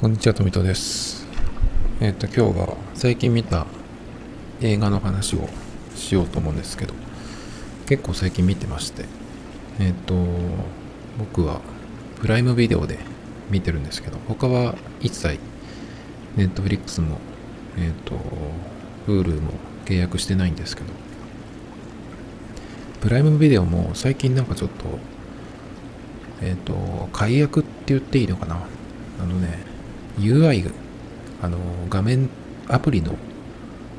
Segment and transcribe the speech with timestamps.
[0.00, 1.26] こんにちは、富戸です。
[2.00, 3.66] えっ、と、今日は最近見た
[4.62, 5.46] 映画の話を
[5.94, 6.94] しようと思うんですけど、
[7.86, 9.04] 結構最近見てまして、
[9.78, 10.14] えっ、と、
[11.18, 11.60] 僕は
[12.18, 12.98] プライムビデオで
[13.50, 15.38] 見てるんですけど、他は一切、
[16.34, 17.18] ネットフリックスも、
[17.76, 18.14] えっ、と、
[19.06, 19.52] Hulu も
[19.84, 20.88] 契約してないんですけど、
[23.02, 24.98] プライムビデオも最近なんかちょっと、
[26.40, 28.66] えっ、と、解約って言っていいのかな？
[29.22, 29.68] あのね、
[30.18, 30.70] UI、
[31.42, 32.28] あの、画面、
[32.68, 33.16] アプリの、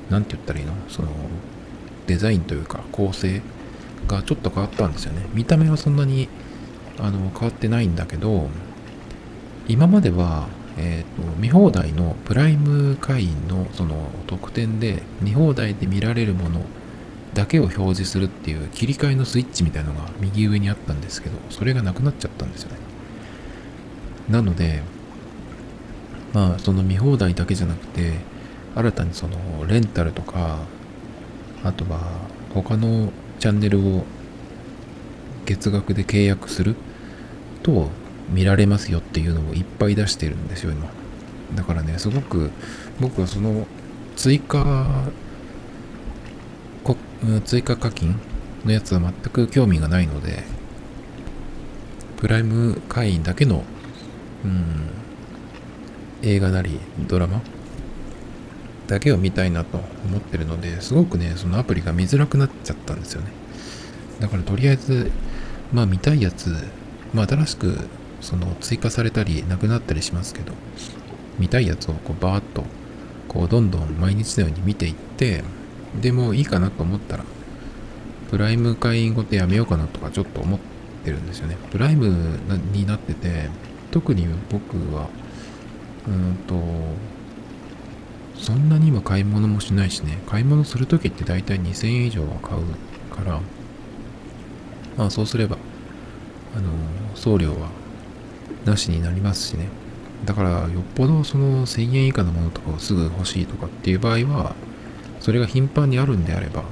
[0.09, 0.73] なんて言ったらいいの？
[0.89, 1.09] その、
[2.07, 3.41] デザインというか構成
[4.07, 5.25] がちょっと変わったんですよね。
[5.33, 6.27] 見た目はそんなに、
[6.99, 8.49] あの、変わってないんだけど、
[9.67, 10.47] 今までは、
[10.77, 16.61] えっ、と、見放題のプライム会員のその特典で見放題で見られるもの
[17.33, 22.77] だけを表示するっていう切り替えのスイッチみたいのが右上にあったんですけど、それがなくなっちゃったんですよね。
[24.29, 24.81] なので、
[26.33, 28.13] まあその見放題だけじゃなくて、
[28.75, 30.59] 新たにそのレンタルとか、
[31.63, 31.99] あとは
[32.53, 34.03] 他のチャンネルを
[35.45, 36.75] 月額で契約する
[37.63, 37.89] と
[38.29, 40.89] 見られますよっていうのをいっぱい出してるんですよ、今。
[41.55, 42.51] だからね、すごく
[42.99, 43.67] 僕はその
[44.15, 44.85] 追加
[46.83, 46.95] こ
[47.45, 48.15] 追加課金
[48.65, 50.43] のやつは全く興味がないので、
[52.17, 53.63] プライム会員だけの、
[54.45, 55.00] うん、
[56.23, 57.41] 映画なりドラマ
[58.87, 63.31] だけを見たいなと思ってるので、すごくね、そのアプリが見づらくなっちゃったんですよね。
[64.19, 65.11] だからとりあえず、
[65.71, 66.55] まあ見たいやつ、
[67.13, 67.77] まあ新しく
[68.19, 70.53] その追加されたりなくなったりしますけど、
[71.39, 72.65] 見たいやつをこうバーッと
[73.27, 75.43] こうどんどん毎日のように見ていって、
[76.01, 77.23] でもいいかなと思ったら、
[78.29, 80.59] プライム会員ごとやめようかなとかちょっと思っ
[81.05, 81.57] てるんですよね。
[81.71, 82.39] プライム
[82.73, 83.49] になってて、
[83.91, 85.09] 特に僕は、
[86.07, 86.55] うんと、
[88.35, 92.61] そんなに今買い物もしないしね、買い物するときって大体2000円以上は買う
[93.15, 93.39] から、
[94.97, 95.57] まあそうすれば、
[96.55, 96.69] あの、
[97.15, 97.69] 送料は
[98.65, 99.67] なしになりますしね。
[100.25, 104.55] だから、よっぽどその1000円以下のものとかをすぐ欲しいとかっていう場合は、
[105.19, 106.63] それが頻繁にあるんであれば、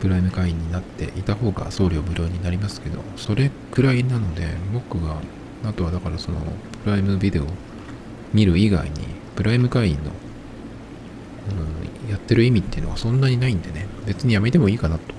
[0.00, 5.16] プライム会員になっていた方が送料無料になりますけど、それくらいなので、僕が、
[5.64, 6.38] あとはだからその、
[6.84, 7.44] プライムビデオ
[8.36, 8.90] 見る以外に、
[9.34, 10.02] プライム会員の、
[12.04, 15.14] うん、やってる意味っていうのはそんなにないんでね、別にやめてもいいかなと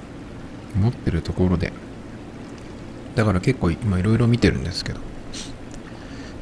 [0.75, 1.73] 思ってるところで、
[3.15, 4.99] だから結構今いろいろ見てるんですけど、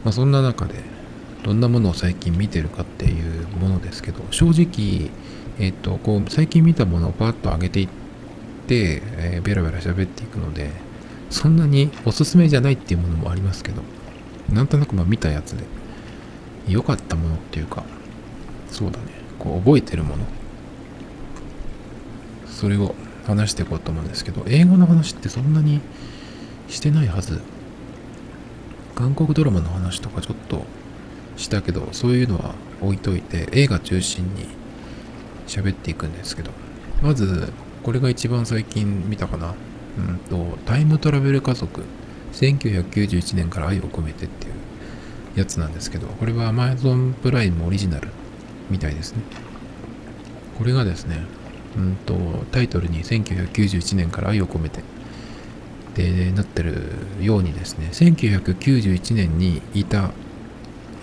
[0.03, 0.75] まあそんな中で、
[1.43, 5.09] どんなものを最近見てるかっていうものですけど、正直、
[5.57, 7.87] えっ、と、こう、最近見たものをパッと上げていっ
[8.67, 10.71] て、えーベラベラ喋っていくので、
[11.29, 13.81] そんなにおすすめじゃないっていうものもありますけど、
[14.51, 15.63] なんとなくまあ見たやつで、
[16.67, 17.83] 良かったものっていうか、
[18.69, 19.05] そうだね、
[19.39, 20.25] こう覚えてるもの、
[22.47, 22.95] それを
[23.25, 25.81] 話していこうと思うんですけど、映画の話ってそんなに
[26.67, 27.41] してないはず。
[28.95, 30.65] 韓国ドラマの話とかちょっと
[31.35, 34.47] したけど、そういうのは置いといて、映画中心に
[35.47, 36.51] 喋っていくんですけど、
[37.01, 37.51] まず、
[37.83, 39.53] これが一番最近見たかな。
[39.97, 41.83] うんと、タイムトラベル家族、
[42.33, 44.53] 1991年から愛を込めてっていう
[45.35, 48.09] やつなんですけど、これは Amazon プライムオリジナル
[48.69, 49.19] みたいですね。
[50.57, 51.19] これがですね、
[51.77, 52.15] うんと、
[52.51, 54.81] タイトルに1991年から愛を込めて
[55.95, 56.91] でなってる
[57.21, 60.11] ようにですね、1991年にいた、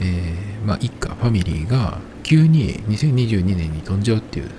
[0.00, 4.50] えーまあ、一家、ファミリーが急に2022年に飛んじゃうっていう、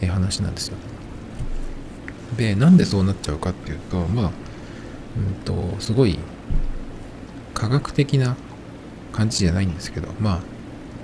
[0.00, 0.76] えー話なんですよ。
[2.36, 4.30] で、なんでそうなっちゃうかっていうと、まあ、
[5.16, 6.18] うんと、すごい
[7.54, 8.36] 科学的な
[9.12, 10.40] 感じじゃないんですけど、まあ、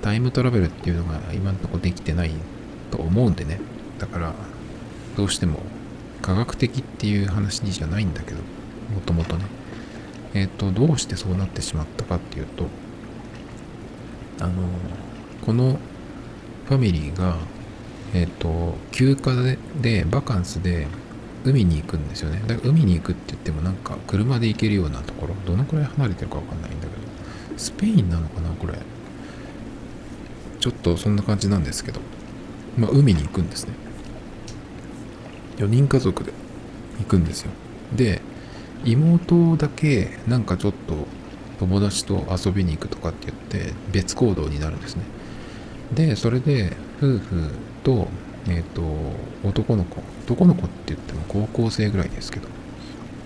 [0.01, 2.31] タイムトラベルっていうのが今のとこできてない
[2.91, 3.59] と思うんでね。
[3.99, 4.33] だから、
[5.17, 5.59] どうしても
[6.21, 9.45] 科学的っていう話にじゃないんだけど、もともとね。
[10.33, 12.67] えっ、と、どうしてそうなってしまったかっていうと、
[14.41, 14.53] あの、
[15.45, 15.79] この
[16.67, 17.37] ファミリーが、
[18.13, 20.87] えっ、と、休暇でで、バカンスで
[21.45, 22.41] 海に行くんですよね。
[22.47, 26.94] だから海に行くって言ってもなんか車で行けるようなところ、どのくらい離れてるかわかんないんだけど、
[27.57, 28.73] スペインなのかな、これ。
[30.59, 32.01] ちょっとそんな感じなんですけど、
[32.77, 33.73] まあ、海に行くんですね。
[35.57, 36.33] 4人家族で
[36.99, 37.51] 行くんですよ。
[37.95, 38.21] で、
[38.83, 41.07] 妹だけなんかちょっと
[41.59, 45.03] 友達と遊びに行くとかって言って別行動になるんですね。
[45.93, 47.51] で、それで夫婦
[47.83, 48.07] と、
[48.47, 48.81] えっ、と、
[49.43, 52.47] 男の子、男の子って言っても高校生ぐらいですけど、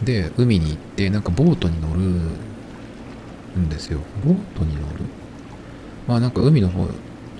[0.04, 2.32] で、海に行ってなんかボートに乗る
[3.58, 4.00] んですよ。
[4.24, 5.06] ボートに乗る？
[6.08, 6.88] まあなんか海の方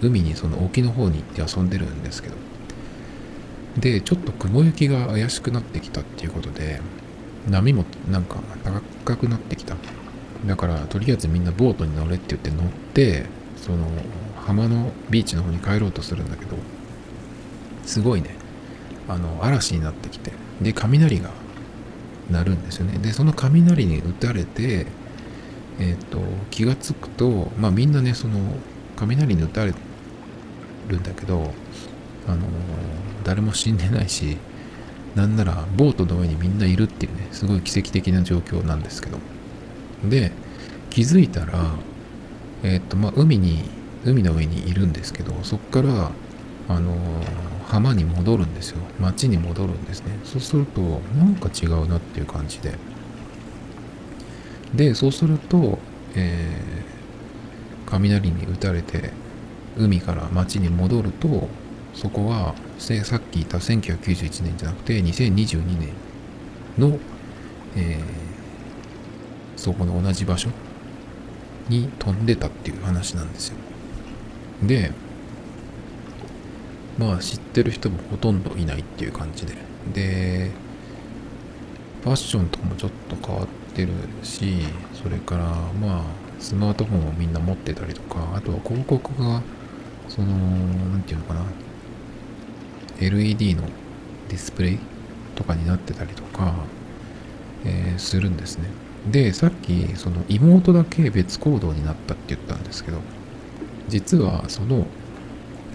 [0.02, 2.36] 海にその沖の方に行って遊んでるんですけど。
[3.78, 6.82] でちょっと雲行きが怪しくなってきたっていうことで
[7.50, 8.38] 波もなんか
[9.06, 9.76] 高くなってきた。
[10.46, 13.26] だからとりあえずみんなボートに乗れって言って乗って
[13.58, 13.86] その
[14.46, 16.58] 浜のビーチの方に帰ろうとするんだけど
[17.86, 18.36] すごいね。
[19.08, 20.32] あの嵐になってきて。
[20.62, 21.30] で雷が
[22.30, 22.98] 鳴るんですよね。
[22.98, 24.88] でその雷に打たれて
[25.80, 26.20] え、ー、と
[26.52, 28.40] 気がつくとまあみんなねその
[28.96, 29.74] 雷に打たれ
[30.88, 31.52] るんだけど
[32.28, 32.48] あの
[33.24, 34.38] 誰も死んでないし
[35.16, 39.18] なんならボートの上にみんないるっていうねすごい奇跡的な状況なんですけど。
[40.04, 40.32] で
[40.90, 41.76] 気づいたら
[42.64, 43.64] え、ー、とまあ海に
[44.06, 46.12] 海の上にいるんですけどそっから
[46.70, 46.96] あの
[47.68, 48.78] 浜に戻るんですよ。
[49.00, 50.20] 町に戻るんですね。
[50.24, 50.82] そうすると
[51.18, 52.74] なんか違うなっていう感じで。
[54.74, 55.80] でそうすると、
[56.16, 59.12] えー、雷に打たれて
[59.78, 61.48] 海から町に戻ると
[61.94, 65.90] そこはさっき言った1991年じゃなくて2022年
[66.78, 66.98] の、
[67.76, 70.50] えー、そこの同じ場所
[71.68, 73.58] に飛んでたっていう話なんですよ。
[74.64, 74.92] で、
[76.98, 79.56] まあ知ってる人もほとんどいないっていう感じで。
[79.94, 80.52] で、
[82.04, 83.48] ファッションとかもちょっと変わっ
[83.80, 83.94] てる
[84.24, 84.64] し、
[85.02, 85.46] それから
[85.80, 86.04] まあ
[86.40, 89.42] スマートフォンをみんな持ってたりとか、あとは広告が、
[90.08, 91.46] その、なんていうのかな、
[93.00, 93.64] LED の
[94.30, 94.80] ディスプレイ
[95.36, 96.54] とかになってたりとか、
[97.66, 98.70] えー、するんですね。
[99.12, 103.00] で、さっき、その妹だけ別行動になったって言ったんですけど、
[103.88, 104.88] 実はその、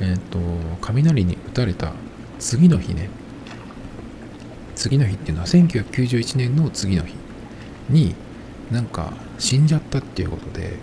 [0.01, 0.39] えっ、ー、と、
[0.81, 1.93] 雷に打たれた
[2.39, 3.09] 次の日ね、
[4.75, 7.24] 次の日っていうのは1991年の次の日。
[7.89, 8.15] に
[8.71, 10.77] なんか死んじゃったっていうことで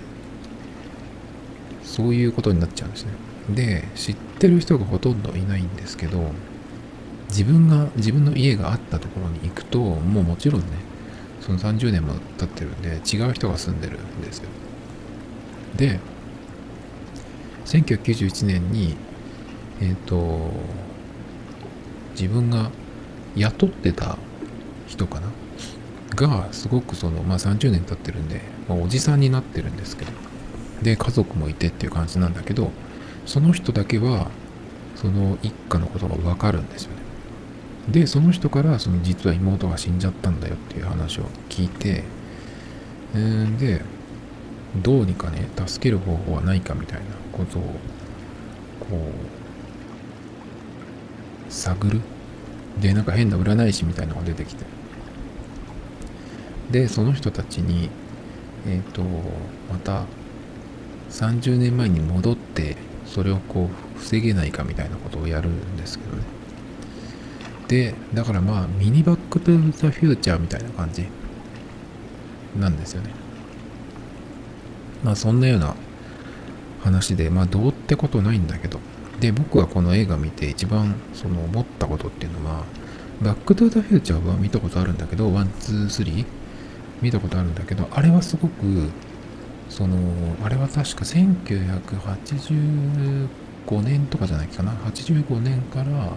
[1.84, 3.12] そういうことになっちゃうんですね。
[3.50, 6.32] で知ってる人がほとんどいないんですけど
[7.30, 10.68] 自分が自分の家があったところに行くともうもちろんね
[11.42, 14.50] その30年も経ってるんで違う人が住んでるんですよ。
[15.76, 16.00] で
[17.66, 18.96] 1991年に
[19.80, 20.52] えっ、ー、と
[22.12, 22.70] 自分が
[23.36, 24.18] 雇ってた
[24.88, 25.28] 人かな
[26.16, 30.12] がすごくそのまあ30年経ってるんで、まあ、おじさんになってるんですけど
[30.82, 32.72] で家族もいてっていう感じなんだけど
[33.26, 34.30] その人だけは
[34.96, 37.02] その一家のことが分かるんですよね。
[37.90, 42.04] でその人からその実は妹が死んじゃったんだよっていう話を聞いて
[43.58, 43.82] で
[44.76, 47.62] どうにかね助ける方法はないかみたいなことを
[48.80, 49.12] こ
[51.50, 52.02] う探る。
[52.80, 54.81] でなんか変な占い師みたいなのが出てきて。
[56.72, 57.90] でその人たちに
[58.68, 60.06] えっ、ー、とまた
[61.10, 66.24] 30年前に戻ってそれをこう防げないかみたいなことをやるんですけどね。
[67.68, 71.06] でだからまあミニバックトゥザフューチャーみたいな感じ。
[72.60, 73.12] なんですよね。
[75.04, 75.76] まあそんなような
[76.84, 78.80] 話でまあどうってことないんだけど。
[79.22, 82.64] で僕がこの映画見て一番その思ったことっていうのは
[83.22, 86.26] バックトゥザフューチャーは見たことあるんだけどワンツースリー
[87.02, 88.90] 見たことあるんだけどあれはすごく
[89.70, 89.98] その
[90.44, 93.28] あれは確か1985
[93.82, 94.74] 年とかじゃないかな。
[94.74, 96.14] 85年から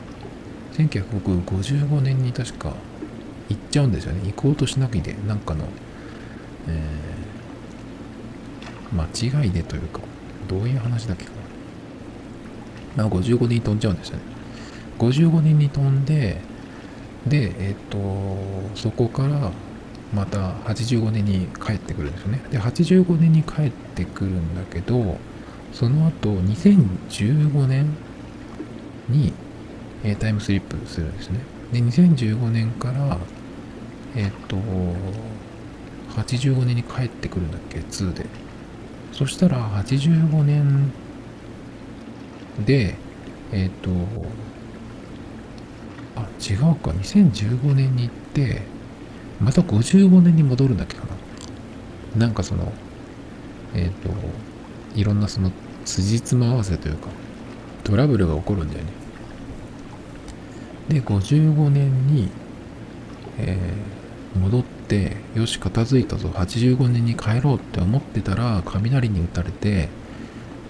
[0.73, 2.73] 1955年に確か
[3.49, 4.33] 行っちゃうんですよね。
[4.33, 5.69] 行こうとしなきでなんかの、
[6.67, 10.01] えー、間違いでというか
[10.49, 11.31] どういう話だっけか。
[12.97, 14.23] な、まあ、55年に飛んじゃうんですよね。
[14.99, 16.41] 55年に飛んで
[17.27, 17.99] でえっ、と
[18.75, 19.53] そこから
[20.15, 22.41] また85年に帰ってくるんですよね。
[22.51, 25.19] で、85年に帰ってくるんだけど、
[25.73, 27.87] その後、2015年
[29.09, 29.33] に、
[30.05, 31.41] えー、タイムスリップするんですね。
[31.73, 33.19] で、2015年から、
[34.15, 34.57] えっ、ー、と、
[36.17, 38.27] 85年に帰ってくるんだっけ ?2 で。
[39.13, 40.93] そしたら、85年
[42.65, 42.95] で、
[43.53, 43.91] えっ、ー、と、
[46.17, 48.63] あ、違うか、2015年に行って、
[49.41, 51.05] また55年に戻るんだっけか
[52.17, 52.27] な。
[52.27, 52.73] なんかその、
[53.75, 54.11] えっ、ー、と、
[54.95, 55.51] いろんなその
[55.85, 57.09] 辻褄合わせというか、
[57.83, 58.91] トラブルが起こるんだよね。
[60.89, 62.29] で、55年に、
[63.39, 69.89] えー、戻って、よし、片付いたぞ、85年に帰ろうって思ってたら、雷に打たれて、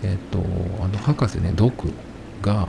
[0.02, 0.38] えっ、ー、と、
[0.82, 1.92] あの博士ね、ドク
[2.42, 2.68] が、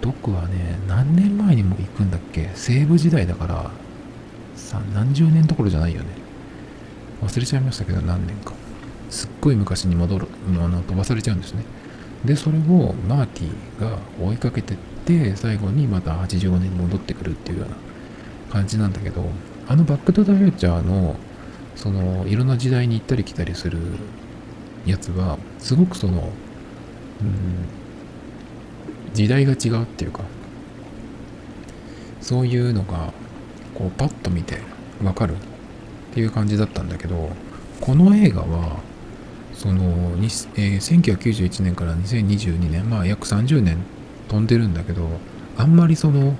[0.00, 3.70] ドクはね、何年前にも行くんだっけ西部時代だから、
[4.94, 6.06] 何十年どころじゃないよね。
[7.22, 8.52] 忘れちゃいましたけど何年か。
[9.10, 11.64] すっごい昔に戻るあの飛ばされちゃうんですね。
[12.24, 17.76] でそれをマーティが追いかけてって最後にまた85年に戻ってくるっていうような
[18.52, 19.24] 感じなんだけど
[19.68, 21.16] あのバック・トゥ・ザ・フューチャーの
[21.76, 23.78] そのいろんな時代に行ったり来たりする
[24.84, 26.30] やつはすごくその、
[27.22, 27.68] うん、
[29.14, 30.22] 時代が違うっていうか
[32.20, 33.12] そういうのが
[33.80, 34.58] こうパッと見て
[35.02, 35.32] わかる？
[35.34, 35.36] っ
[36.12, 37.30] ていう感じだったんだけど
[37.80, 38.76] この映画は
[39.54, 39.82] その、
[40.20, 43.78] えー、1991年から2022年まあ約30年
[44.28, 45.08] 飛んでるんだけど
[45.56, 46.34] あんまりその、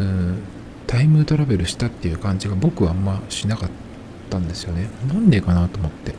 [0.00, 0.42] うん、
[0.88, 3.70] タイムトラベルしたっていう感じが僕はあんましなかっ
[4.30, 4.88] たんですよね。
[5.06, 6.14] なんでかなと思って。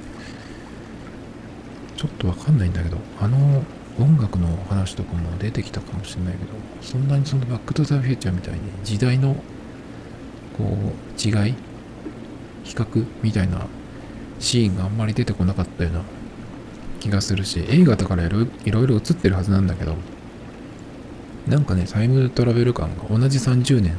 [1.97, 3.61] ちょっとわかんないんだけどあの
[3.99, 6.51] 音楽の話とかも出てきたかもしれないけど
[6.81, 9.35] そんなにそのバックトゥザフューチャーみたいに時代の
[10.57, 10.67] こう
[11.17, 11.55] 違い
[12.63, 13.65] 比較みたいな
[14.39, 16.01] シーンがあんまり出てこなかったような
[16.99, 19.95] 気がするし映画だからいろいろ映ってるはずなんだけど
[21.47, 23.97] なんかねタイムトラベル感が同じ30年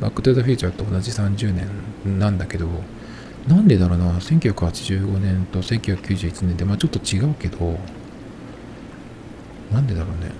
[0.00, 2.68] バックトゥザフューチャーと同じ30年なんだけど
[3.48, 7.78] なんでだろうな1985年と1991年でまあちょっと違うけど
[9.72, 10.30] なんでだろうね。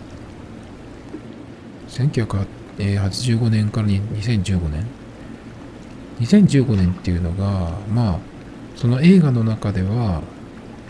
[1.88, 4.86] 1985年から2015年
[6.20, 8.18] ？2015年っていうのがまあ
[8.76, 10.22] その映画の中では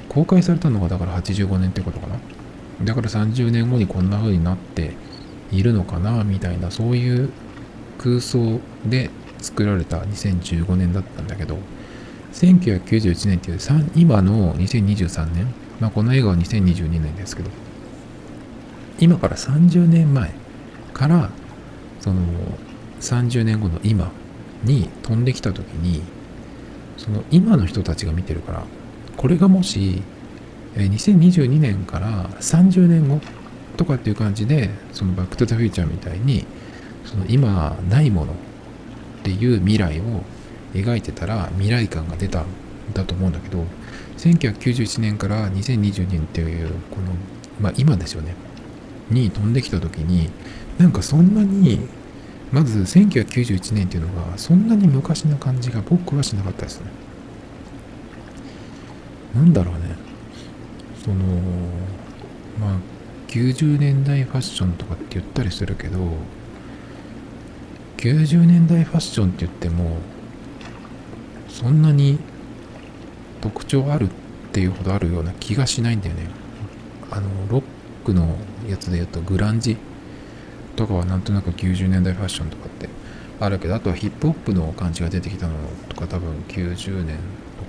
[0.08, 2.18] 公開されたのがだから85年ってことかな？
[2.84, 4.94] だから30年後にこんな風になって
[5.52, 7.30] いるのかなみたいなそういう
[7.98, 11.56] 空想で作られた2015年だったんだけど
[12.32, 13.58] 1991年っていう
[13.94, 15.46] 今の2023年？
[15.80, 17.50] まあこの映画は2022年ですけど。
[18.98, 20.32] 今から30年前
[20.92, 21.30] から
[22.00, 22.22] その
[23.00, 24.10] 30年後の今
[24.64, 26.02] に飛んできた時に
[26.96, 28.64] その今の人たちが見てるから
[29.16, 30.02] これがもし
[30.74, 33.20] 2022年から30年後
[33.76, 36.46] とかっていう感じでそのバック・トゥ・ザ・フューチャーみたいに
[37.04, 38.36] その今ないものっ
[39.22, 40.22] ていう未来を
[40.74, 42.46] 描いてたら未来感が出たん
[42.94, 43.64] だと思うんだけど
[44.18, 47.12] 1991年から2020年っていうこの
[47.60, 48.34] まあ今ですよね。
[49.10, 50.30] に飛んできた時に
[50.78, 51.80] なんかそんなに
[52.52, 56.90] まず1991年っていうのがそんなに昔な感じが僕はしなかったですね。
[59.34, 59.96] なんだろうね。
[61.04, 61.16] その
[62.60, 62.78] まあ
[63.28, 65.98] 90年代ファッションとかって言ったりするけど
[67.98, 69.98] 90年代ファッションって言っても
[71.48, 72.18] そんなに
[73.40, 74.08] 特徴あるっ
[74.52, 76.28] ていうほどあるような気がしないんだよね。
[77.10, 77.62] あのロッ
[78.06, 78.36] クの
[78.68, 79.76] やつで言うとグランジ
[80.76, 82.88] とかはなんとなく90年代ファッションとかって
[83.40, 85.54] あるけどあとはヒップホップの感じが出てきたの
[85.88, 87.18] とか多分90年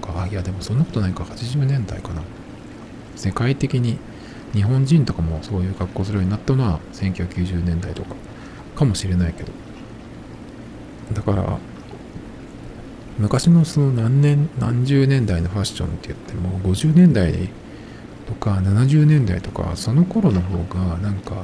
[0.02, 1.24] とかいやでもそんなことないか。
[1.24, 2.22] 80年代かな。
[3.16, 3.98] 世界的に
[4.54, 8.16] 日本人とかもそういう格好するようになったのは1990年代とか
[8.76, 9.52] かもしれないけど。
[11.14, 11.58] だから
[13.18, 17.50] 昔のその何年何十年代のファッションって言っても50年代
[18.28, 21.44] とか70年代とかその頃の方がなんか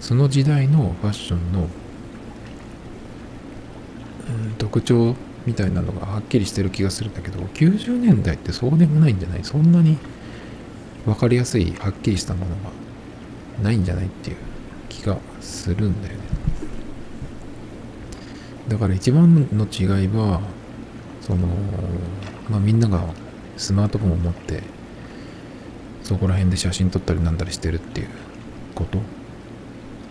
[0.00, 1.68] その時代のファッションの、
[4.58, 5.16] 特徴
[5.46, 9.44] みたいなのがはっきりしてる気がするんだけど90年代ってそうでもないんじゃない？
[9.44, 9.96] そんなに
[11.06, 12.70] 分かりやすいはっきりしたものが
[13.62, 14.36] ないんじゃないっていう
[14.90, 16.20] 気がするんだよね。
[18.68, 20.42] だから一番の違いは
[21.22, 21.46] その
[22.50, 23.02] まあみんなが
[23.56, 24.62] スマートフォンを持って
[26.08, 28.08] そこら辺で写真撮ったりなんだりしてるっていう
[28.74, 28.98] こと。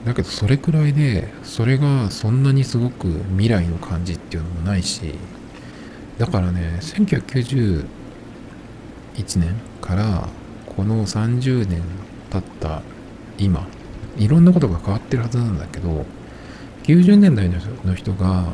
[0.06, 5.16] だけどそれくらいでそれがそんなにすごく未来の感じっていうのもないし
[6.18, 7.84] だからね1991
[9.38, 10.30] 年から
[10.78, 11.82] この30年
[12.30, 12.84] 経った
[13.38, 13.68] 今
[14.18, 16.06] いろんなことが変わってるはずなんだけど
[16.84, 18.46] 90年代の人が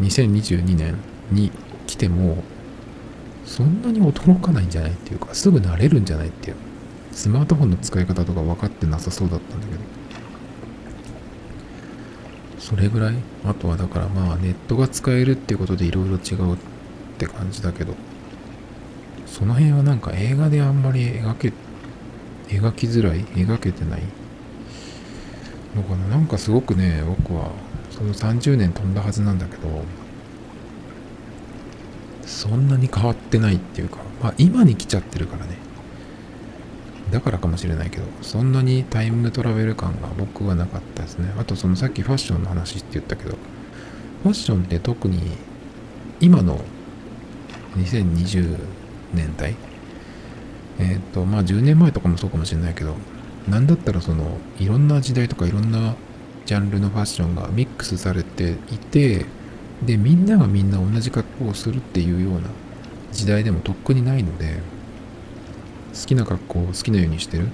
[0.00, 0.96] 2022年
[1.30, 1.50] に
[1.86, 2.42] 来ても
[3.48, 6.56] そんなに驚かないんじゃないっていうかすぐ慣れるんじゃないっていう。
[7.12, 9.80] スマートフォンの使い方とか分かってなさそうだったんだけど。
[12.60, 13.14] それぐらい？
[13.46, 16.58] あとはだからまあネットが使えるっていうことでいろいろ違うっ
[17.16, 17.94] て感じだけど。
[19.26, 21.52] その辺はなんか映画であんまり描け
[22.48, 23.24] 描きづらい？
[23.24, 24.02] 描けてない？
[25.74, 26.08] のかな？
[26.08, 27.50] なんかすごくね僕は
[27.90, 29.68] その30年飛んだはずなんだけど。
[32.28, 35.56] そんなに変わってないっていうかまあ今に来ちゃってるからね。
[37.10, 41.32] だからかもしれないけどそんなにタイムトラベル感が僕はなかったですね。
[41.38, 43.30] あとそのさっきファッションの話って言ったけど
[44.22, 45.18] ファッションって特に
[46.20, 46.60] 今の
[47.76, 48.58] 2022
[49.14, 49.56] 年代
[50.78, 52.94] えっ、とまあ10年前とかもそうかもしれないけど
[53.48, 55.94] なんだったらそのいろんな時代とかいろんな
[56.44, 59.26] ジャンルのファッションがミックスされていて
[59.84, 62.48] でみんながみんな同じ格好をするっていうような
[63.12, 64.60] 時代でもとっくにないので
[65.94, 67.48] 好きな格好を好きなようにしてる。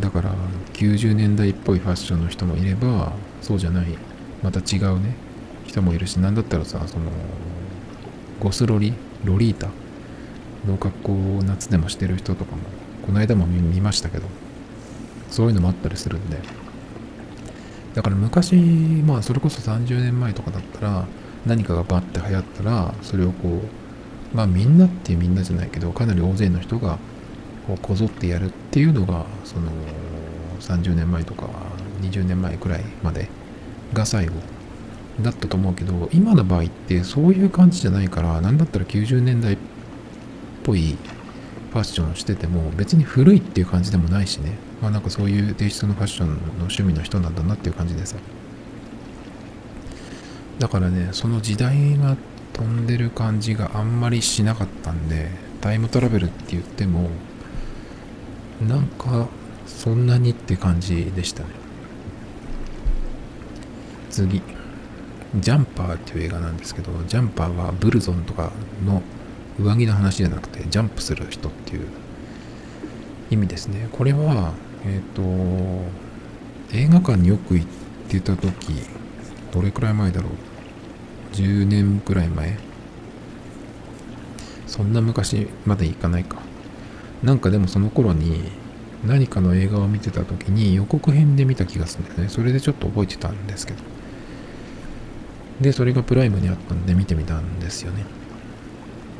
[0.00, 0.34] だから
[0.72, 3.12] 90年代っぽいファッションの人もいれば
[3.42, 3.86] そうじゃない。
[4.42, 5.14] また違うね。
[5.66, 7.10] 人もいるし何だったらさその
[8.40, 8.92] ゴスロリ
[9.24, 9.68] ロリータ
[10.66, 12.62] の格好を夏でもしてる人とかも
[13.06, 14.26] この間も見ましたけど
[15.30, 16.38] そういうのもあったりするんで。
[17.94, 21.06] だから昔まあそれこそ30年前とかだったら
[21.46, 23.62] 何かがバッて流行ったらそれをこ
[24.32, 26.98] うまあみんなってみんなじゃないけどかなり大勢の人が
[27.66, 29.70] こうこぞってやるっていうのがその
[30.60, 31.48] 30年前とか
[32.02, 33.28] 20年前くらいまで
[33.92, 34.34] が最後
[35.20, 39.56] だったと思うけど今の場合ってそういう感じじゃないから何だったら90年代っ
[40.64, 40.96] ぽい
[41.70, 44.52] ファッションしてても別に古いっていう感じでもないしね。
[44.80, 48.16] まあなんかそういうテイストのファッションの趣味の人なんだなっていう感じでさ。
[50.58, 52.16] だからねその時代が
[52.52, 55.28] 飛んでる感じがあんまりしなかったんで
[55.60, 57.10] タイムトラベルって言っても
[58.66, 59.28] なんか
[59.66, 61.48] そんなにって感じでしたね。
[64.10, 64.42] 次
[65.40, 68.52] ジャンパーっていう映画なんですけどジャンパーはブルゾンとか
[68.86, 69.02] の
[69.58, 71.88] 上着の話じゃなくてジャンプする人っていう
[73.30, 73.88] 意味ですね。
[73.90, 74.52] これは
[74.84, 75.84] えっ、ー、と
[76.72, 77.66] 映画館によく行っ
[78.08, 78.52] てた時
[79.52, 80.32] どれくらい前だろう？
[81.34, 82.56] 10年くらい前。
[84.66, 86.38] そんな昔まで行かないか。
[87.22, 88.50] なんかでもその頃に
[89.04, 92.28] 何かの映画を見てた時に予告編で見た気がするんですね。
[92.28, 93.82] それでちょっと覚えてたんですけど。
[95.60, 98.04] でそれがプライムにあったんで見てみたんですよね。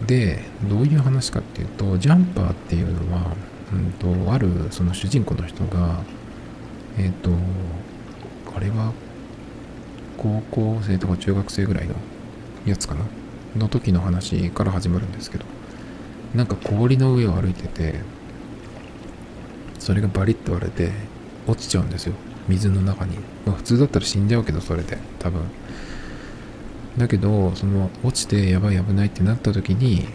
[0.06, 3.37] でどういう話かっていうとジャンパーっていうのは、
[3.72, 6.00] うんと、あるその主人公の人が
[6.98, 7.31] えっ、ー、と
[8.57, 8.92] あれは
[10.16, 11.94] 高校生とか中学生ぐらいの
[12.66, 13.05] やつかな
[13.57, 15.44] の時の話から始まるんですけど
[16.35, 18.00] なんか氷の上を歩いてて
[19.79, 20.90] それがバリッと割れて
[21.46, 22.14] 落ちちゃうんですよ。
[22.48, 24.98] 水の中に、まあ、普通だったら死んじゃうけどそれで。
[25.18, 25.42] 多分。
[26.96, 30.07] だけどその落ちてやばい危ないってなった時に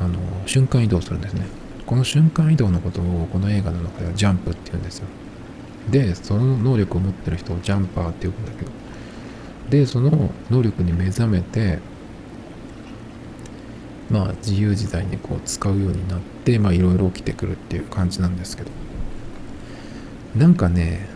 [0.00, 1.46] あの瞬間移動するんですね。
[1.86, 5.06] この瞬間移動のことをこの映画の中ではジャンプって言うんですよ。
[5.90, 8.70] でその能力を持ってる人をジャンパーって呼ぶんだけど
[9.74, 11.80] でその能力に目覚めて
[14.10, 18.70] まあ自由自在にこう使うようになってまあいろいろ起きてくるっていう感じなんですけど。
[20.36, 21.08] なんかね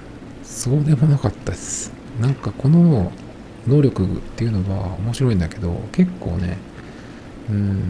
[0.45, 1.93] そうでもなかったです。
[2.21, 3.13] なんかこの
[3.67, 6.57] 能力っていうのは面白いんだけど結構ね
[7.51, 7.83] うーん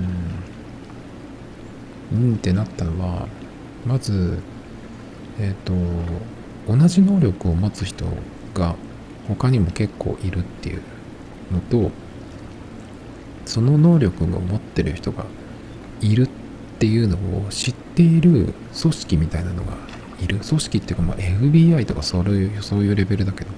[2.12, 3.28] うんってなったのは
[3.87, 4.38] まず
[5.38, 8.07] えっ、ー、と同じ能力を持つ人
[8.54, 8.74] が
[9.28, 10.82] 他にも結構いるっていう
[11.52, 11.90] のと
[13.46, 15.24] その能力を持ってる人が
[16.00, 16.28] いるっ
[16.78, 19.74] ていうのを知っている組織みたいなのが
[20.22, 20.38] いる。
[20.38, 23.50] 組織っていうかまあ FBI とかそういうそういうレベルだけど。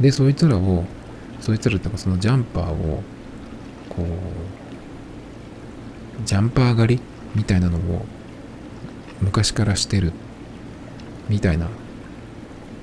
[0.00, 0.84] でそいつらを
[1.40, 3.02] そいつらとかそのジャンパーを
[3.88, 4.06] こう
[6.26, 7.02] ジャンパー狩り
[7.34, 8.04] みたいなのを
[9.20, 10.12] 昔からしてる
[11.28, 11.68] みたいな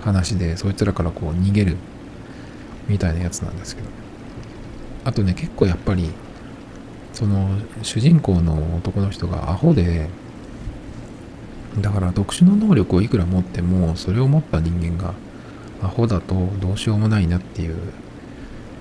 [0.01, 1.77] 話でそいつらからこう逃げる
[2.91, 3.87] みたいなやつなんですけど
[5.05, 6.11] あとね結構やっぱり
[7.13, 7.49] その
[7.81, 10.09] 主人公の男の人がアホで
[11.79, 15.13] だから特殊な能力をいくら持ってもそれを持った人間が
[15.81, 17.77] アホだとどうしようもないなっていう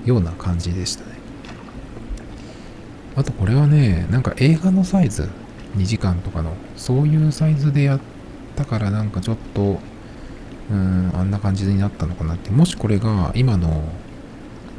[0.04, 1.20] ような感じでしたね。
[3.16, 5.28] あとこれはね、なんか映画のサイズ、
[5.76, 8.00] 2時間とかの、そういうサイズでやっ
[8.56, 9.78] たからなんかちょっと、
[10.70, 12.50] うん、あんな感じになったのかなって。
[12.50, 13.82] もしこれが今の、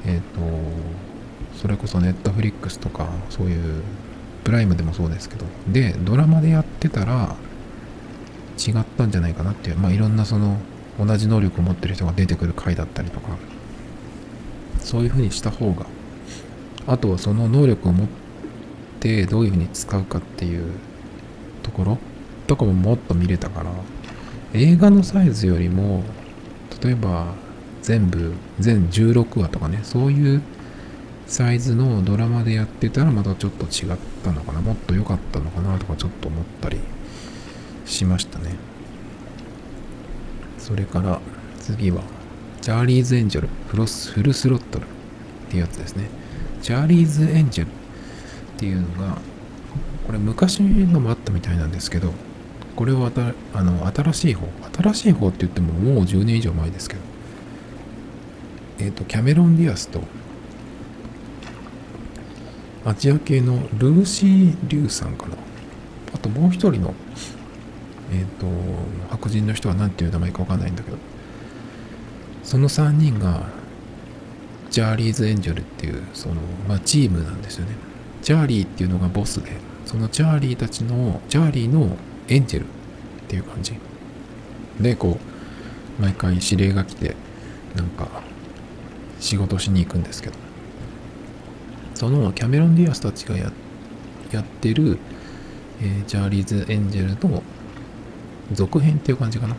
[0.05, 3.83] えっ、ー、と、それこそネットフリックスとか、そういう
[4.43, 7.35] プライムでもそうですけど、で、ドラマでやってたら
[8.57, 10.57] 違ったんじゃないかなっていう、まあいろんなその
[10.99, 13.29] 同じ能力を持ってる人が出てくる回だったりとか、
[14.79, 15.85] そういうふうにした方が
[16.87, 18.07] あとはその能力を持っ
[18.99, 20.73] てどういうふうに使うかっていう
[21.63, 21.97] ところ
[22.47, 23.71] とかももっと見れたから
[24.53, 26.03] 映画のサイズよりも
[26.83, 27.33] 例えば
[27.81, 30.41] 全部全16話とかねそういう
[31.27, 36.79] サイズのドラマでやってたらまたちょっと違ったのかなもっと良かったのかなとかちょっと思ったり
[37.85, 38.55] しましたね
[40.57, 41.21] それから
[41.59, 42.03] 次は
[42.61, 44.87] チャーリーズ・エンジェルフロスフルスロットルっ
[45.49, 46.09] ていうやつですね。
[46.61, 47.71] チャーリーズ・エンジェルっ
[48.57, 49.19] ていうのが、こ
[50.05, 52.13] これ昔のもあったみたいなんですけど
[52.75, 53.11] これは
[53.53, 54.47] あの新しい方
[54.81, 57.01] 新しい方って言ってももう10年以上前ですけど。
[58.79, 60.01] えっ、ー、とキャメロン・ディアスと
[62.83, 65.35] アジア系のルーシー・リュウさんかな。
[66.15, 66.95] あともう一人の
[68.11, 68.47] えっ、ー、と
[69.11, 70.97] 白人の人は何ていう名前か分かんないんだけど。
[72.43, 73.45] その3人が
[74.71, 76.35] ジャーリーズ・エンジェルっていうその、
[76.67, 77.75] まあ、チームなんですよね。
[78.21, 79.51] チャーリーっていうのがボスで
[79.85, 82.67] そのチャーリーたちのチャーリーのエンジェルっ
[83.27, 83.73] ていう感じ。
[84.79, 85.19] でこ
[85.99, 87.15] う毎回指令が来て
[87.75, 88.07] なんか
[89.19, 90.51] 仕事しに行くんですけど。
[92.01, 93.51] そのキャメロン・ディアスたちがや
[94.31, 94.97] やってる、
[95.83, 97.43] えー、チャーリーズ・エンジェルの
[98.53, 99.55] 続編っていう感じかな。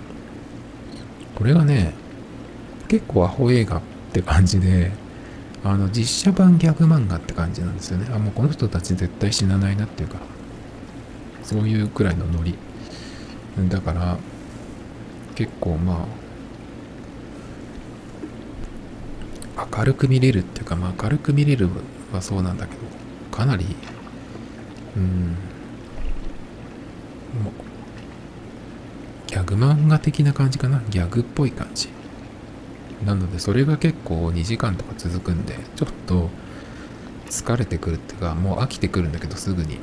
[1.36, 1.94] これがね
[2.88, 3.80] 結構アホ映画っ
[4.12, 4.90] て感じで
[5.62, 8.12] あの実写版ギャグ漫画って感じなんですよね。
[8.12, 10.16] あもうこの人たち絶対死なないなっていうか。
[11.42, 12.54] そういうくらいのノリ。
[13.68, 14.18] だから
[15.34, 16.06] 結構ま
[19.56, 21.68] あ明るく見れるっていうか、まあ、明るく見れる
[22.12, 22.80] はそうなんだけど
[23.30, 23.76] かなり
[24.96, 25.36] うん
[27.42, 27.52] もう
[29.26, 30.82] ギャグ漫画的な感じかな。
[30.90, 31.88] ギャグっぽい感じ。
[33.04, 36.30] なのでそれが結構2時間とか続くんでちょっと
[37.26, 39.78] 疲れてくるっていうかもう飽きてくるんだけどすぐに。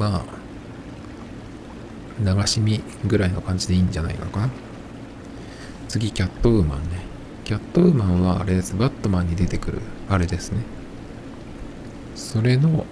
[0.00, 0.24] まあ
[2.18, 4.40] 流し見ぐらいの感じでいいんじゃないのか？
[4.40, 4.50] な
[5.88, 7.02] 次キャットウーマンね。
[7.44, 8.74] キャットウーマンはあれです。
[8.74, 10.62] バットマンに出てくるあれですね。
[12.14, 12.86] それの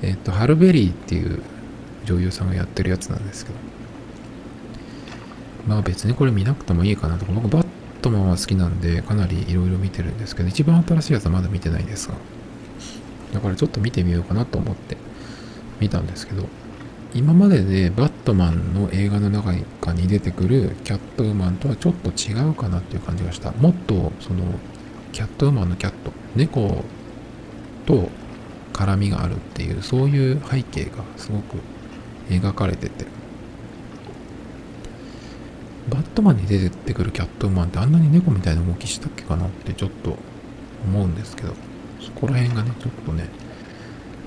[0.00, 1.42] えっ、とハルベリーっていう
[2.04, 3.58] 女優さんがやってるやつなんですけど。
[5.66, 7.66] まあ別にこれ見なくてもいいかなとか、僕バッ
[8.00, 12.14] トマンは好きなんでかなりいろいろ見てるんですけど、一番新しいやつはまだ見てないですが、
[13.32, 14.96] だからちょっと見てみようかなと思って。
[15.80, 16.46] 見たんですけど、
[17.14, 19.52] 今まででバットマンの映画の中
[19.92, 23.52] に出てくるキャットウーマンとはちょっと違うかなっていう感じがした。
[23.52, 24.44] もっとその
[25.12, 26.84] キャットウーマンのキャット、猫
[27.86, 28.10] と
[28.72, 31.56] 絡みがあるっていう、そういう背景がすごく
[32.28, 33.06] 描かれてて、
[35.88, 40.18] バットマンに出てくるキャットウーマンってあんなに猫みたいな動きしたっけかなってちょっと
[40.84, 41.54] 思うんですけど、
[42.00, 43.30] そこら辺がね、ちょっとね、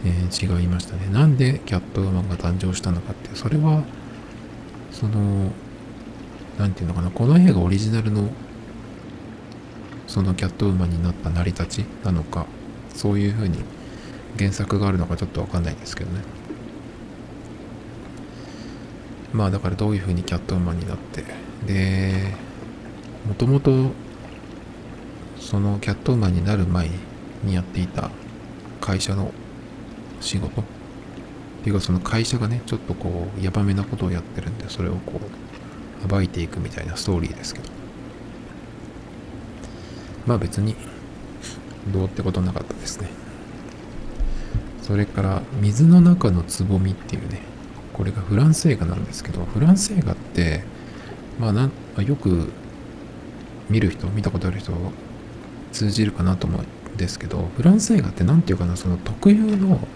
[0.04, 1.08] えー、違いましたね。
[1.12, 3.84] なんでキャットウーマンが誕生したのかって、それは、
[4.92, 5.52] その、
[6.58, 8.30] なんていうのかな、この映画オリジナルの、
[10.08, 12.46] そのキャットウーマンになった成り立ちなのか、
[12.94, 13.60] そういうふうに
[14.38, 16.22] 原作があるのかちょっとわかんないですけどね。
[19.34, 21.24] まあだからどういうふうにキャットウーマンになって、
[21.66, 22.34] で、
[23.28, 23.92] もともと
[25.40, 26.90] そのキャットウーマンになる前
[27.44, 28.10] にやっていた
[28.82, 29.32] 会社の
[30.22, 30.62] 仕事？
[30.62, 30.64] っ
[31.64, 35.20] ていうかその会社がね、ちょっとこう、ヤバめなことをやってるんで、それをこ
[36.04, 37.70] う、暴いていくみたいなストーリーですけど。
[40.26, 40.76] まあ別に、
[41.94, 43.10] どうってことなかったですね。
[44.82, 47.42] それから、水の中のつぼみっていうね、
[47.94, 50.64] これがフランス映画なんですけど、フランス映画って、
[51.40, 51.72] まあなん
[52.04, 52.50] よく
[53.70, 54.74] 見る人、見たことある人、
[55.72, 56.62] 通じるかなと思う
[56.94, 59.88] んですけど、フランス映画って何て言うかな、その特有の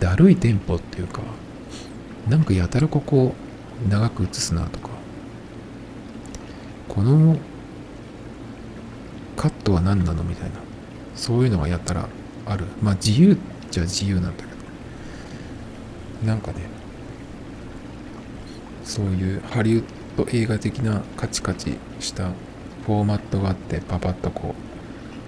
[0.00, 1.20] だるいテンポっていうか、
[2.28, 3.34] なんかやたらここ
[3.88, 4.88] 長く映すなとか、
[6.88, 7.36] この
[9.36, 10.56] カットは何なのみたいな、
[11.14, 12.08] そういうのがやたら
[12.46, 12.64] ある。
[12.82, 13.36] まあ自由っ
[13.70, 14.42] ちゃ自由なんだけ
[16.24, 16.58] ど、なんかね
[18.84, 19.84] そういうハリウッ
[20.16, 22.30] ド映画的なカチカチした
[22.86, 24.54] フォーマットがあってパパッとこ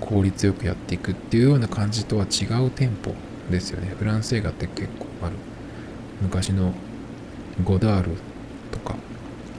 [0.01, 3.15] う効率よくやっていくっていうような感じとは違うテンポ。
[3.53, 3.95] ですよね。
[3.97, 5.37] フランス映画って結構ある。
[6.21, 6.75] 昔の
[7.63, 8.17] ゴダール
[8.73, 8.97] とか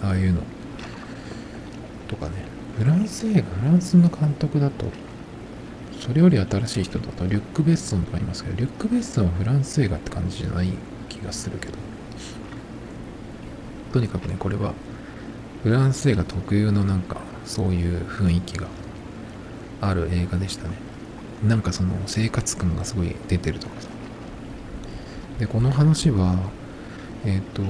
[0.01, 0.41] ああいうの。
[2.10, 2.53] とかね。
[2.77, 4.88] フランス映画フランスの監督だと
[5.99, 10.69] それより新しい人だとリュック・ベッソンとかいますけどリュック・ベッソンはフランス映画って感じじゃない
[11.08, 11.73] 気がするけど。
[13.93, 14.73] とにかくねこれは
[15.62, 18.67] フランス映画特有のなんかそういう雰囲気が
[19.82, 20.73] ある映画でしたね。
[21.43, 23.89] なんかその生活感がすごい出てるとかさ
[25.39, 26.36] でこの話は
[27.25, 27.62] えっ、ー、と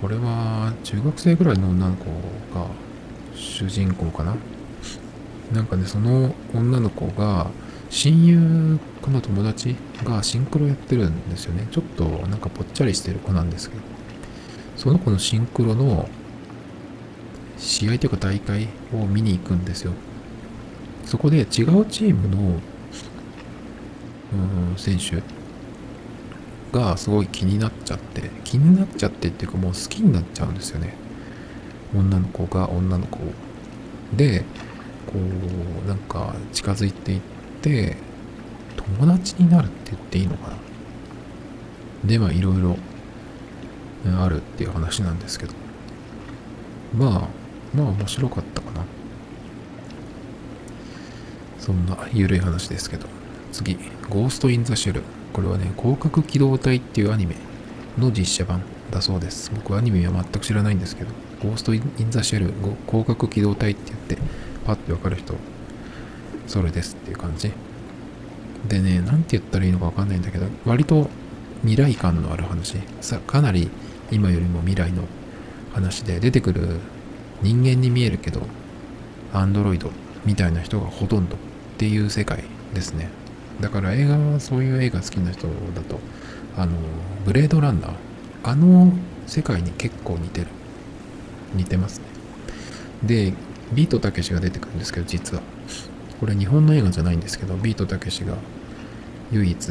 [0.00, 2.06] これは中学生ぐらいの女の子
[2.54, 2.66] が
[3.34, 4.36] 主人公かな
[5.52, 7.50] なんかねその女の子が
[7.90, 11.66] 親友かの友達がシンクロやってるんですよね。
[11.72, 13.82] ちょっとなんかぽっちゃりしてる子なんですけど、
[14.76, 16.08] その子のシンクロの
[17.58, 19.92] 試合というか大会を見に行くんですよ。
[21.04, 21.46] そこで違う
[21.86, 22.60] チームの、
[24.32, 25.22] うん、選手。
[26.72, 28.30] がすごい気になっちゃって。
[28.44, 30.94] 気になっちゃってっていうかもう好きになっちゃうんですよね。
[31.94, 33.18] 女の子が女の子
[34.16, 34.44] で
[35.06, 35.14] こ
[35.84, 37.20] うなんか近づいていっ
[37.62, 37.96] て
[38.76, 40.56] 友達になるって言っていいのかな。
[42.04, 42.76] でまあいろいろ
[44.18, 45.54] あるっていう話なんですけど。
[46.96, 47.10] まあ
[47.76, 48.84] まあ面白かったかな。
[51.58, 53.06] そんな緩い話ですけど。
[53.52, 57.36] 次ゴースト・イン・ザ・シェルこれはね広角機動隊っていうアニメ
[57.98, 59.50] の実写版だそうです。
[59.54, 61.10] 僕アニメは全く知らないんですけど
[61.42, 62.52] ゴースト・イン・ザ・シェル
[62.86, 64.18] 広角機動隊って言って
[64.66, 65.34] パッてわかる人
[66.46, 67.52] それですっていう感じ。
[68.68, 71.08] でね何て言ったらいいのかわかんないんだけど割と
[71.62, 72.76] 未来感のある話。
[73.00, 73.70] さかなり
[74.10, 75.04] 今よりも未来の
[75.72, 76.80] 話で出てくる
[77.42, 78.42] 人間に見えるけど
[79.32, 79.90] アンドロイド
[80.24, 81.38] みたいな人がほとんどっ
[81.78, 83.08] ていう世界ですね。
[83.60, 86.00] だから映画はそういう映画好きな人だと
[86.56, 86.72] あの
[87.24, 87.92] ブレードランナー
[88.42, 88.92] あの
[89.26, 90.48] 世界に結構似てる。
[91.54, 92.04] 似てますね。
[93.02, 93.32] で
[93.72, 95.42] ビートたけしが出てくるんですけど実は。
[96.20, 98.36] これ日本の映画じゃないんですけどビートたけしが
[99.32, 99.70] 唯一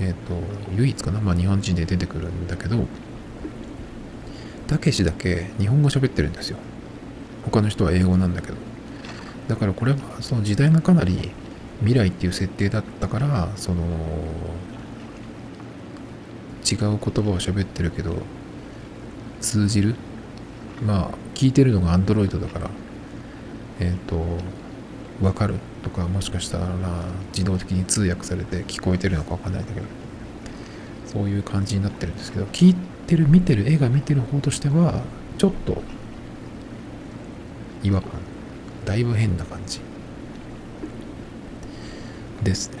[0.00, 0.34] えっ、ー、と
[0.76, 1.20] 唯一かな？
[1.20, 2.86] まあ日本人で出てくるんだけど
[4.66, 6.58] たけしだけ日本語喋ってるんですよ。
[7.44, 8.54] 他の人は英語なんだけど。
[9.48, 11.30] だからこれはその時代がかなり
[11.82, 13.82] 未来っていう設定だったからその
[16.70, 18.16] 違う言葉を喋ってるけど
[19.40, 19.94] 通じる？
[20.84, 22.70] まあ聞いてるのがアンドロイドだから
[23.80, 24.24] えっ、ー、と
[25.20, 26.66] わかるとかもしかしたら
[27.32, 29.86] 自動的に通訳されて聞こえてるのかわかんないんだけど
[31.06, 32.74] そういう感じになってるんですけど聞い
[33.06, 35.02] てる見てる映画見てる方としては
[35.38, 35.82] ちょっと
[37.82, 38.10] 違和感。
[38.84, 39.80] だいぶ変な感じ。
[42.42, 42.70] です。
[42.70, 42.78] ね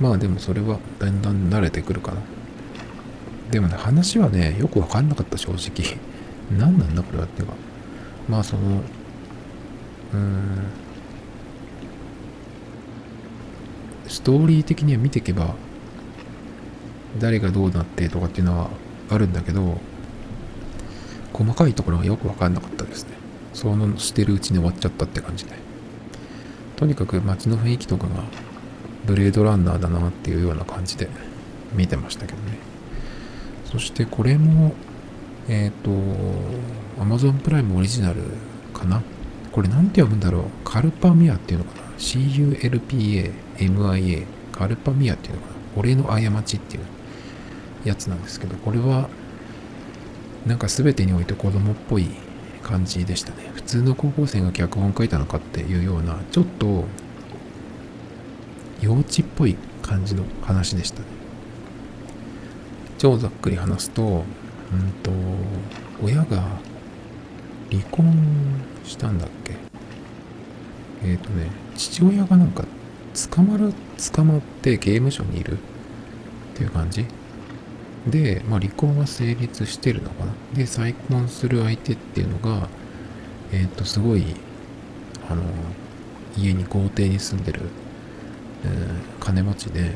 [0.00, 2.18] まあでもそれはだんだん慣れてくるかな。
[3.50, 5.98] でもね話はねよくわかんなかった正直。
[6.58, 7.54] 何なんだこれはっていうか。
[8.28, 8.62] まあその
[10.12, 10.84] うーん。
[14.08, 15.54] ストーリー的には見ていけば
[17.18, 18.70] 誰がどうなってとかっていうのは
[19.10, 19.78] あるんだけど
[21.32, 23.10] 細かいところがよく分かんなかったですね。
[23.52, 25.52] そのしてるうちに終わっちゃったって感じで。
[26.76, 28.24] とにかく街の雰囲気とかが
[29.06, 31.08] ブレードランナーだなっていうような感じで
[31.74, 32.58] 見てましたけどね。
[33.64, 34.72] そしてこれも
[35.48, 35.90] えっ、ー、と
[37.02, 38.22] Amazon プライムオリジナル
[38.72, 39.02] かな？
[39.52, 40.44] これなんて読むんだろう？
[40.64, 43.32] カルパミアっていうのかな？CULPAMIA
[44.52, 45.54] カルパミアっていうのかな？
[45.76, 46.84] 俺の過ちっていう
[47.84, 49.08] やつなんですけどこれは
[50.46, 52.06] なんか全てにおいて子供っぽい
[52.62, 53.50] 感じでしたね。
[53.54, 56.84] 普通の高校生が脚本書いたのかっていうようなちょっと
[58.80, 61.06] 幼稚っぽい感じの話でしたね。
[62.98, 64.24] 超ざっくり話すとうん
[65.02, 65.10] と
[66.02, 66.42] 親が
[67.70, 68.14] 離婚
[68.84, 69.54] したんだっけ？
[71.02, 72.64] えっ、ー、とね父親がなんか
[73.30, 73.72] 捕まる
[74.12, 75.56] 捕まって刑務所にいるっ
[76.54, 77.04] ていう感じ？
[78.06, 80.32] で、まあ、離婚は成立してるのかな？
[80.54, 82.68] で再婚する相手っていうのが
[83.52, 84.24] えっ、ー、とすごい
[85.28, 85.42] あの
[86.36, 87.60] 家に豪邸に住んでる
[88.64, 89.92] えー、金持ちで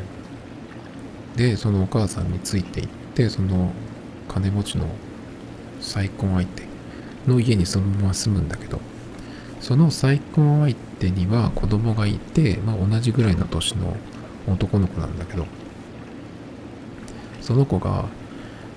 [1.37, 3.73] でそのお母さんについていってその
[4.29, 4.87] 金持ちの
[5.81, 6.65] 再婚相手
[7.27, 8.81] の家にそのまま住むんだけど
[9.61, 13.97] その再婚相手には子供がいて、まあ、同じぐらいの年の
[14.49, 15.47] 男の子なんだけど
[17.41, 18.07] その子が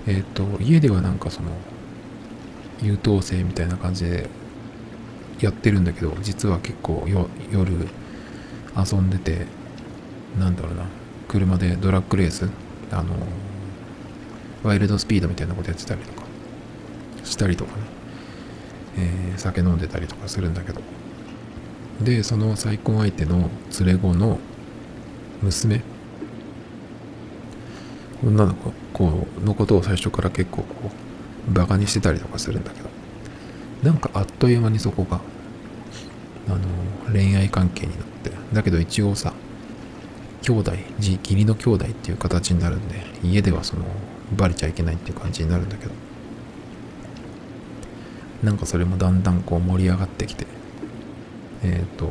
[0.06, 1.50] えっ、ー、と家ではなんかその
[2.82, 4.28] 優等生みたいな感じで
[5.40, 7.72] やってるんだけど実は結構夜
[8.76, 9.46] 遊んでて
[10.38, 10.84] なんだろうな。
[11.28, 12.48] 車でドラッグレース？
[12.90, 13.14] あの
[14.62, 16.22] ワイルドスピードみたいなことやってたりとか。
[17.24, 17.82] したりとかね、
[18.98, 20.80] えー、酒飲んでたりとかするんだけど。
[22.02, 23.48] でその再婚相手の
[23.80, 24.38] 連れ子の
[25.42, 25.82] 娘？
[28.24, 30.90] 女の子のことを最初から結構こ
[31.48, 32.90] うバカにしてたりとかするんだけど。
[33.82, 35.20] なんかあっという間にそこが
[36.48, 36.58] あの
[37.12, 38.30] 恋愛関係になって。
[38.52, 39.32] だけど一応さ
[40.42, 43.84] 兄弟義理の兄弟っていう形になるんで家ではその
[44.36, 45.92] バレちゃいけないっていう感じになるんだけど。
[48.42, 50.46] なんかそれもだんだんこう盛り上がってきて
[51.62, 52.10] えっ、ー、とっ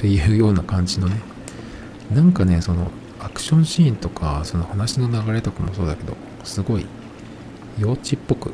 [0.00, 1.20] ていうような感じのね。
[2.12, 6.86] なんかねそのアクションシーンとかその話の流れとかもそうだけどすごい
[7.78, 8.52] 幼稚っぽく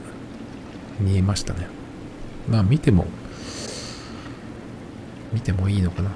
[1.01, 1.67] 見えましたね。
[2.49, 3.07] まあ見ても
[5.33, 6.11] 見てもいいのかな。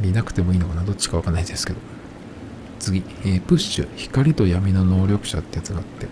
[0.00, 0.84] 見なくてもいいのかな？
[0.84, 1.78] どっちかわかんないですけど。
[2.78, 6.06] 次、えープッシュ、光と闇の能力者ってやつがあって、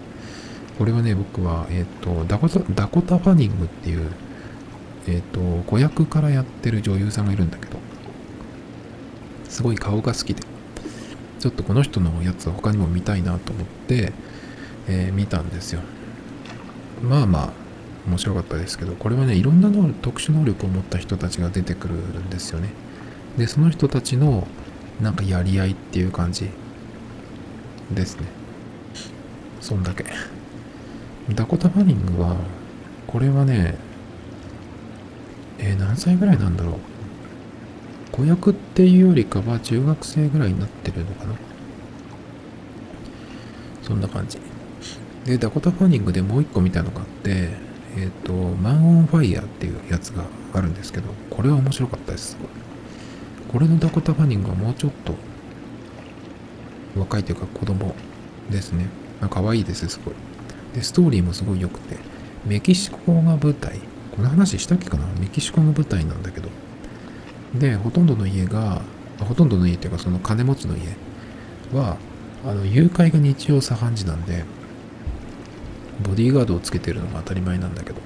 [0.79, 4.11] これはね、僕は、えっ、と、ダコタ、ダコタ・ファニングっていう、
[5.07, 7.79] えっ、と、子役からやってる女優さんがいるんだけど、
[9.49, 10.43] すごい顔が好きで、
[11.39, 14.13] ちょっとこの人のやつは他にも見たいなと思って、
[14.89, 15.81] えー見たんですよ。
[17.01, 17.53] まあまあ、
[18.09, 22.71] 面白かったですけど、これはね、いろんな能特殊能力を持った人たちが出てくるんですよね。
[23.37, 24.47] で、その人たちの、
[25.01, 26.49] なんかやり合いっていう感じ
[27.93, 28.27] ですね。
[29.61, 30.05] そんだけ。
[31.35, 32.37] ダコタ・ファニングは、
[33.07, 33.75] これはね、
[35.59, 36.75] えー何歳ぐらいなんだろう。
[38.13, 41.35] 子役っていうよりかは中学生ぐらいになってるのかな。
[43.83, 44.39] そんな感じ。
[45.25, 47.51] で、ダコタ・ファニングでもう一個見たのがあって、
[47.97, 52.37] えっ、と、マン・オン・ファイヤーっていうやつがあるんですけど、これは面白かったです。
[53.49, 55.15] これのダコタ・ファニングはもうちょっと
[56.99, 57.95] 若いというか子供
[58.51, 58.87] ですね。
[59.21, 60.15] あ可愛いです、すごい。
[60.75, 61.97] で、ストーリーもすごい良くて、
[62.47, 63.81] メキシコが舞台。
[64.15, 65.07] この話したっけかな？
[65.21, 66.49] メキシコの舞台なんだけど。
[67.55, 68.83] で、ほとんどの家が、
[69.19, 70.83] ほとんどの家っていうかその金持ちの家
[71.79, 71.97] は、
[72.45, 74.45] あの、誘拐が日常茶飯事なんで、
[76.03, 78.01] ボディーガードをつけてるのが当たり前なんだけど、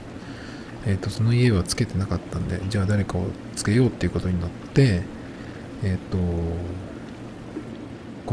[0.87, 5.03] えっ、と、その家はつけてなかったんで、じゃあ誰かをつけようっていうことになって、
[5.83, 6.19] えっ、と、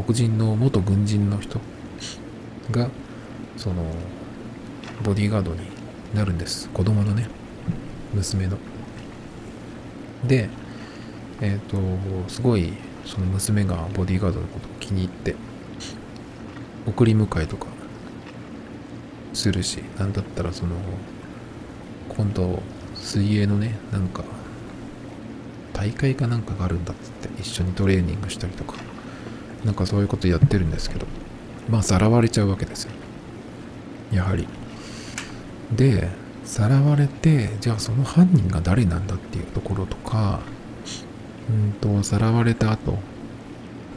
[0.02, 1.60] 黒人の元軍人の人
[2.72, 2.90] が、
[3.56, 3.84] その、
[5.04, 5.60] ボディーガードに
[6.14, 6.70] なるんです。
[6.70, 7.28] 子供のね、
[8.14, 8.58] 娘の。
[10.28, 10.50] で、
[11.42, 11.78] えっ、と、
[12.28, 12.74] すごい、
[13.06, 15.36] その娘がボディーガードのことを気に入って、
[16.86, 17.68] 送り迎えとか
[19.34, 20.76] するし、なんだったらその、
[22.10, 22.62] 今度、
[22.96, 24.24] 水泳のね、なんか、
[25.78, 28.78] 大会かなんかがあるんだっつって、一緒にトレーニングしたりとか、
[29.64, 31.06] なんかそういうことやってるんですけど、
[31.70, 32.92] まあ、さらわれちゃうわけですよ。
[34.12, 34.48] やはり。
[35.76, 36.10] で、
[36.44, 40.40] さらわれて、じゃあその犯人が誰なんだっていうところとか、
[41.50, 42.98] うんと、さらわれた後、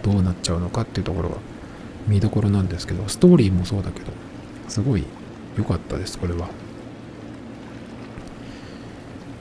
[0.03, 1.37] どうなっちゃうのかっていうところが
[2.07, 4.13] 見どころなんですけど、ストーリーもそうだけど、
[4.69, 5.05] すごい
[5.57, 6.49] 良かったです、これは。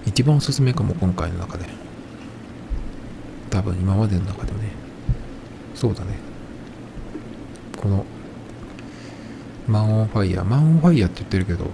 [0.05, 1.88] 一番おすすめかも、今回の中で。
[3.49, 4.71] 多分今までの中でね。
[5.75, 6.13] そうだね。
[7.77, 8.05] この、
[9.67, 10.45] マン・オン・ファイヤー。
[10.45, 11.69] マン・オン・ファイヤーって言ってるけど、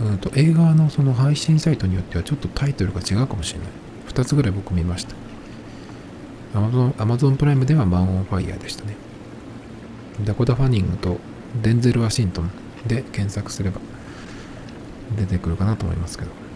[0.00, 3.68] うんと映画のその配信サイトによってはちょっとタイトルが違うかもしれない。
[4.08, 5.14] 2つぐらい僕見ました。
[6.54, 8.96] Amazon, Amazon プライムではマン・オン・ファイヤーでしたね。
[10.24, 11.18] ダコタ・ファニングと
[11.62, 12.50] デンゼル・ワシントン
[12.86, 13.80] で検索すれば
[15.16, 16.47] 出てくるかなと思いますけど。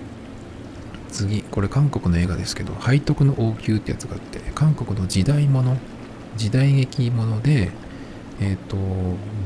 [1.13, 5.77] 次、これ韓国の映画ですけど、背徳の王宮ってやつがあって、韓国の時代物、
[6.37, 7.71] 時代劇物で、
[8.41, 8.77] えっ、と、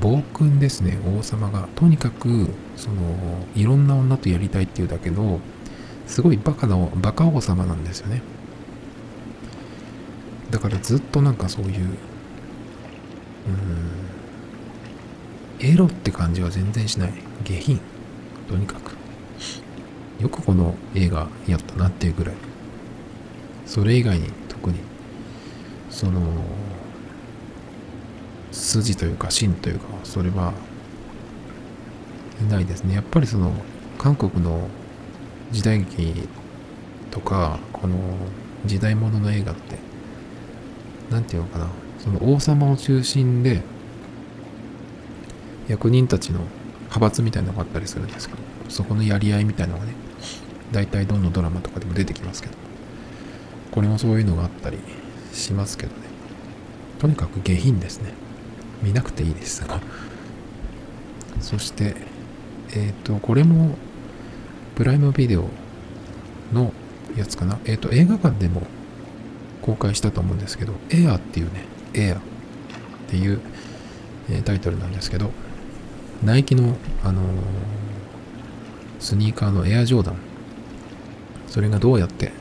[0.01, 1.69] 暴君ですね、王様が。
[1.75, 2.95] とにかく、その、
[3.55, 5.41] いろんな女とやりたいっていうだけど、
[6.07, 8.23] すごいバカな、バカ王様なんですよね。
[10.51, 11.99] だからずっとなんかそういう、
[15.61, 17.13] うん、エロって感じは全然しない。
[17.45, 17.81] 下品。
[18.49, 18.96] とにかく。
[20.21, 22.35] よくこの映画やったなっていうぐらい。
[23.67, 24.79] それ以外に特に、
[25.91, 26.21] その、
[28.53, 30.55] 筋というか芯というか、それは、
[32.51, 32.95] ないですね。
[32.95, 33.53] やっぱりその、
[33.99, 34.69] 韓国の
[35.51, 36.29] 時代劇
[37.11, 37.97] とか、この
[38.65, 39.77] 時代物の映画って、
[41.11, 43.63] なんていうのかな、その王様を中心で、
[45.69, 46.41] 役人たちの
[46.83, 49.95] 派閥みたいなのがあったりするんですけど、そこのやり合いみたいなのがね、
[50.73, 52.55] 大体どのドラマとかでも出てきますけど、
[53.71, 54.79] これもそういうのがあったり
[55.33, 56.03] しますけどね。
[56.99, 58.13] とにかく下品ですね。
[58.83, 59.81] 見なくていいですが。
[61.41, 61.97] そして、
[62.75, 63.77] えっ、と、これも、
[64.75, 65.49] プライムビデオ
[66.53, 66.73] の
[67.17, 67.59] やつかな。
[67.65, 68.67] えっ、と、映画館でも
[69.63, 71.65] 公開したと思うんですけど、エアっていうね、
[71.95, 72.19] エアっ
[73.09, 73.41] ていう、
[74.31, 75.31] えータイトルなんですけど、
[76.25, 77.25] ナイキの、あのー
[78.99, 80.17] スニーカーのエアジョーダン、
[81.49, 82.33] それがどうやって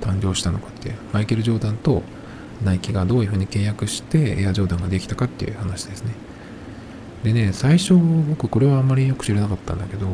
[0.00, 2.02] 誕生したのかって、マイケル・ジョーダンと
[2.64, 6.12] ナイキがどういうふうに契約してエアジョーダンができたかっていう話ですね。
[7.24, 10.06] でね、最初僕これはあんまりよく知らなかったんだけど、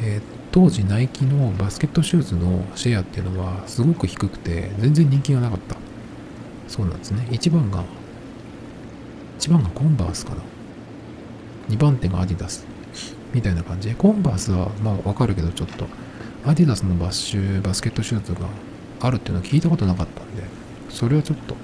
[0.00, 5.76] えー当時ナイキのバスケットシューズのシェアっていうのはすごく低くて全然人気がなかった。
[6.66, 7.28] そうなんですね。
[7.30, 7.84] 1番が、
[9.38, 10.38] 1番がコンバースかな。
[11.68, 12.66] 2番手がアディダス。
[13.34, 15.86] みたいな感じで、コンバースはまあわかるけどちょっと、
[16.46, 18.46] アディダスのバッシュ、バスケットシューズが
[19.00, 20.44] あるっていうのは聞いたことなかったんで、
[20.90, 21.56] それはちょっと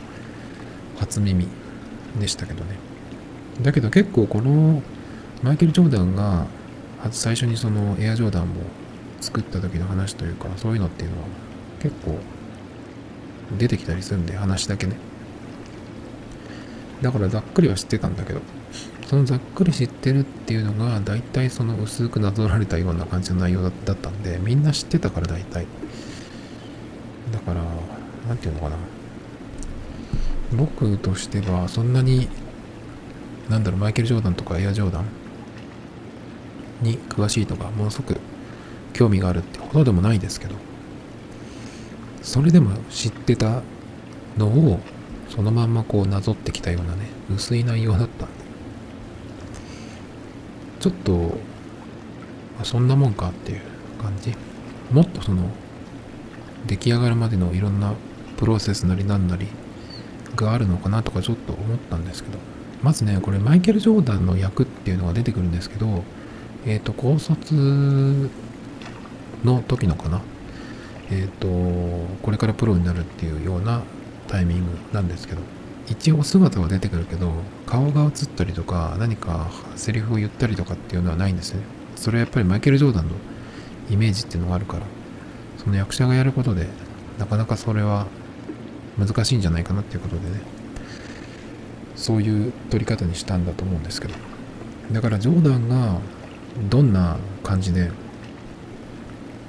[0.98, 1.46] 初耳
[2.18, 2.76] でしたけどね。
[3.62, 4.82] だけど結構この
[5.40, 6.46] マイケル・ジョーダンが
[7.12, 8.46] 最初にそのエアジョーダンを
[9.20, 11.28] 作った時の話というかそういうのっていうのは
[11.80, 12.18] 結構
[13.58, 14.96] 出てきたりするんで話だけね。
[17.02, 18.40] だからざっくりは知ってたんだけど
[19.12, 25.66] そのざっくり知ってるっていうのが大体その薄くなぞられたような感じの内容だったんでみんな知ってたから大体。
[27.30, 27.60] だから
[28.26, 28.76] 何て言うのかな。
[30.56, 32.26] 僕としてはそんなに
[33.50, 35.04] なんだろうマイケル・ジョーダンとかエア・ジョーダン
[36.80, 38.18] に詳しいとかものすごく
[38.94, 40.54] 興味があるってほどでもないですけど
[42.22, 43.60] それでも知ってた
[44.38, 44.80] のを
[45.28, 48.41] そのまんまこうなぞってきたようなね薄い内容だったんで
[50.82, 51.38] ちょっと
[52.64, 53.60] そんなもんかっていう
[54.02, 54.34] 感じ。
[54.90, 55.48] もっとその
[56.66, 57.94] 出来上がるまでのいろんな
[58.36, 59.46] プロセスなりなんなり
[60.34, 62.38] があるのかなとかちょっと思ったんですけど。
[62.82, 66.02] まずねこれマイケル・ジョーダンの役っていうのが出てくるんですけど
[66.66, 68.28] えっ、ー、と高卒
[69.44, 70.20] の時のかな。
[71.12, 71.46] えっ、ー、と
[72.22, 73.82] これからプロになるっていうような
[74.26, 75.42] タイミングなんですけど。
[75.88, 77.30] 一応姿は出てくるけど
[77.66, 81.62] 顔が映ったりとか何かセリフを言ったりとかっていうのはないんですね。
[81.96, 83.12] それはやっぱりマイケル・ジョーダンの
[83.90, 84.86] イメージっていうのがあるから
[85.58, 86.66] その役者がやることで
[87.18, 88.06] なかなかそれは
[88.98, 90.40] 難しいんじゃないかなっていうことでね
[91.94, 94.14] そういう撮り方にしたんだと思うんですけど。
[94.90, 96.00] だからジョーダンが
[96.68, 97.90] どんな感じで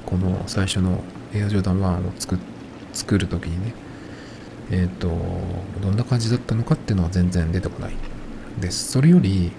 [0.05, 1.03] この最初の
[1.33, 2.37] エアジョーダン1を作
[2.93, 3.73] 作る時にね
[4.71, 5.09] えっ、ー、と
[5.81, 7.93] どんな感じだったのかっていうのは全然出てこない。
[8.59, 9.51] ですそれより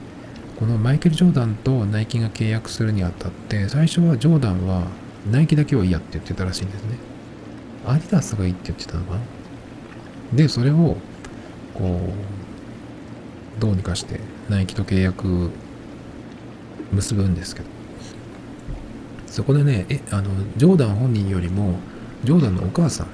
[0.58, 4.86] このマイケル・ジョーダンとナイキが契約するにあたって最初はジョーダンは
[5.30, 6.96] ナイキだけはいいやって言ってたらしいんですね。
[7.86, 9.20] アディダスがいいって言ってたのかな。
[10.34, 10.96] でそれを
[11.74, 12.00] こ
[13.58, 15.50] うどうにかしてナイキと契約
[16.92, 17.74] 結ぶんですけど。
[19.34, 21.74] そこでねえあのジョーダン本人よりも
[22.22, 23.08] ジョーダンのお母さん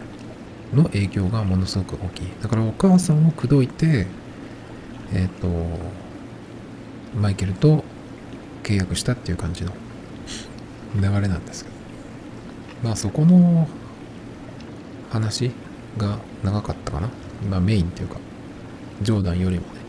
[0.75, 2.27] の影響がものすごく大きい。
[2.43, 4.07] だからお母さんを口説いて
[5.13, 5.49] えっ、ー、と
[7.19, 7.85] マイケルと
[8.63, 9.73] 契約したっていう感じの
[10.97, 11.77] 流れなんですけど。
[12.83, 13.69] まあそこの
[15.11, 15.51] 話
[15.99, 17.09] が長かったかな。
[17.51, 18.19] まあメインっていうか
[19.03, 19.81] ジョーダンよりもね。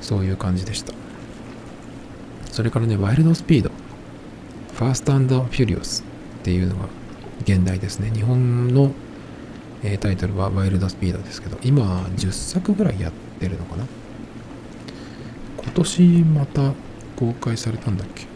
[0.00, 0.92] そういう感じでした。
[2.50, 3.70] それからねワイルドスピード。
[4.74, 6.02] ファーストフューリオス
[6.40, 6.88] っていうのが
[7.42, 8.10] 現代ですね。
[8.10, 8.90] 日本の、
[9.86, 13.84] え、タイトルはワイルドスピードですけど今10作ぐらいやってるのかな？
[15.62, 16.72] 今年また
[17.16, 18.26] 公開されたんだっけ？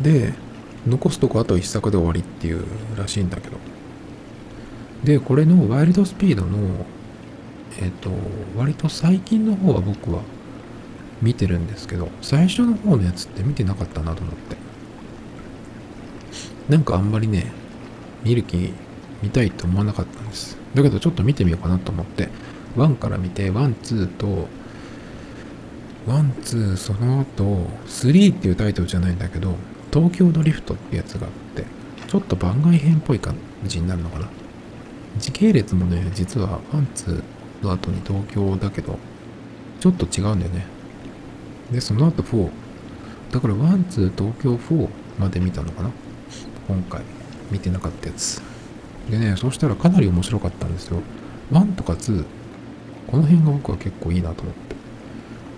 [0.00, 0.32] で
[0.86, 2.64] 残すとこあと1作で終わりっていう
[2.96, 3.58] らしいんだけど。
[5.04, 6.86] でこれのワイルドスピードの
[7.78, 8.10] えっ、ー、と
[8.56, 10.22] 割と最近の方は僕は
[11.22, 14.56] 見てるんですけど最初の方のやつって見てなかったなと思って。
[16.68, 17.50] なんかあんまりね
[18.24, 18.72] 見る気
[19.22, 20.56] 見たいと思わなかったんです。
[20.74, 22.28] だけどちょっと見てみようかなと思って
[22.76, 24.48] 1から見て12と
[26.06, 29.54] 12その後3っていうタイトルじゃないんだけど
[29.92, 31.64] 東京ドリフトってやつがあって
[32.06, 34.28] ちょっと番外編っぽい感じになるのかな。
[35.18, 38.98] 時系列もね実はワンツーの後に東京だけど
[39.80, 40.64] ちょっと違うんだよね。
[41.72, 42.50] でその後4
[43.32, 45.90] だから one, two, 東京4まで見たのかな
[46.68, 47.02] 今回。
[47.50, 48.42] 見てなかったやつ。
[49.10, 51.00] でねそうしたらかなり面白かったんですよ。
[51.52, 52.24] 1とか2
[53.06, 54.76] この辺が僕は結構いいなと思って。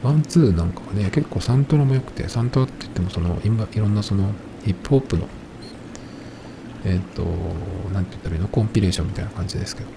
[0.03, 4.33] one, two なんかはね結構サントラも良くてサントラって言ってもその今いろんなその
[4.65, 5.29] ヒップホップの
[6.85, 7.25] えっ、ー、と
[7.93, 8.49] 何て言ったらいいの？
[8.49, 9.89] コンピレーションみたいな感じですけど。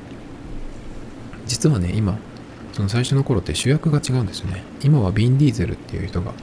[1.47, 2.17] 実はね今
[2.73, 4.63] その最初の頃って主役が違うんですよね。
[4.83, 6.33] 今はビン・ディーゼルっていう人が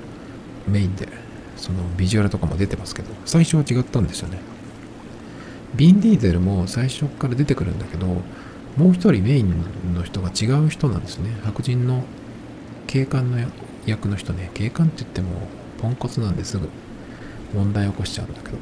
[0.66, 1.08] メインで
[1.56, 4.38] そのビジュアルとかも出てますけど最初は違ったんですよね。
[5.74, 8.06] ビン・ディーゼルも最初から出てくるんだけど
[8.76, 9.54] もう一人メイン
[9.94, 11.30] の人が違う人なんですね。
[11.44, 12.04] 白人の
[12.86, 13.38] 警官の
[13.86, 14.50] 役の人ね。
[14.54, 15.28] 警官って言っても
[15.78, 16.68] ポンコツなんですぐ
[17.54, 18.56] 問題起こしちゃうんだけど。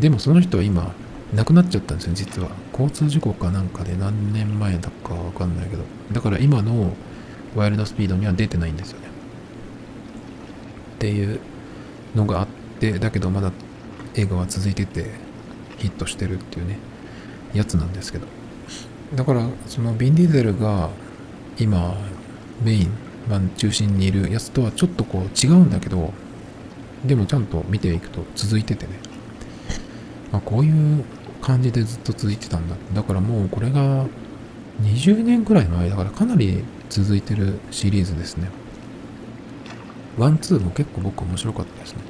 [0.00, 0.92] でもその人は今
[1.34, 2.50] 亡くなっちゃったんですよ実は。
[2.72, 5.84] 交通事故かなんかで何年前だかわかんないけど。
[6.12, 6.94] だから今の
[7.54, 9.08] ワイルドスピードには出てないんですよね。
[10.96, 11.40] っていう
[12.14, 12.46] のがあっ
[12.78, 13.50] てだけどまだ
[14.14, 15.29] 映画は続いてて。
[15.80, 16.78] ヒットしてるっていうね
[17.52, 18.26] やつなんですけど
[19.14, 20.90] だからそのビン・ディーゼルが
[21.58, 21.96] 今
[22.62, 22.90] メイン、
[23.28, 26.12] まあ、中心にいるやつとはちょっとこう違うんだけど
[27.04, 28.92] でもちゃんと見ていくと続いててね、
[30.30, 31.04] まあ、こういう
[31.40, 34.06] 感じでずっと続いてたんだだからもうこれが
[34.82, 38.48] 20年くらい前だからかなり続いてるシリーズですね。
[40.18, 42.02] one, two も結構僕面白かったですね。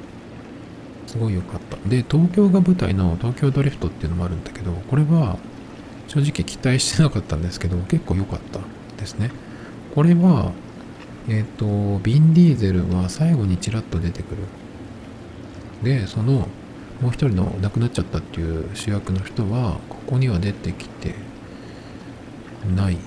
[1.11, 1.75] すごい良かった。
[1.89, 5.37] で、東京が舞台の東京ドリフトっていうのもあるんだけど、これは
[6.07, 8.61] 正直期待してなかったんですけど、結構良かった
[8.97, 9.29] ですね。
[9.93, 10.53] これは、
[11.27, 14.37] えっ、ー、と、ビン・ディーゼルは最後にちらっと出てくる。
[15.83, 16.47] で、その、
[17.01, 21.13] もう一人の亡くなっちゃったっていう主役の人は、ここには出てきて
[22.73, 22.97] ない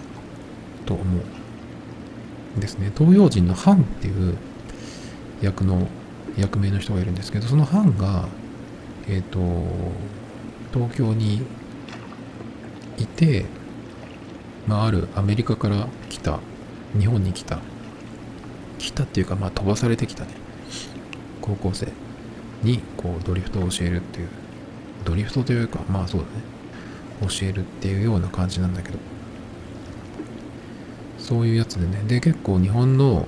[0.84, 2.60] と思う。
[2.60, 2.92] ですね。
[2.94, 4.36] 東洋人のハンっていう
[5.40, 5.88] 役の
[6.36, 8.28] 役名の人がいるんですけどその藩が
[9.08, 9.38] えっ、ー、と
[10.72, 11.42] 東京に
[12.98, 13.44] いて、
[14.66, 16.40] まあ、あるアメリカから来た
[16.98, 17.60] 日本に来た
[18.78, 20.30] 来たっていうかまあ飛ばされてきたね。
[21.40, 21.88] 高校生
[22.62, 24.28] にこうドリフトを教えるっていう
[25.04, 26.32] ドリフトというかまあそうだね。
[27.28, 28.98] 教えるっていうような感じなんだけど。
[31.18, 32.02] そういうやつでね。
[32.06, 33.26] で結構日本の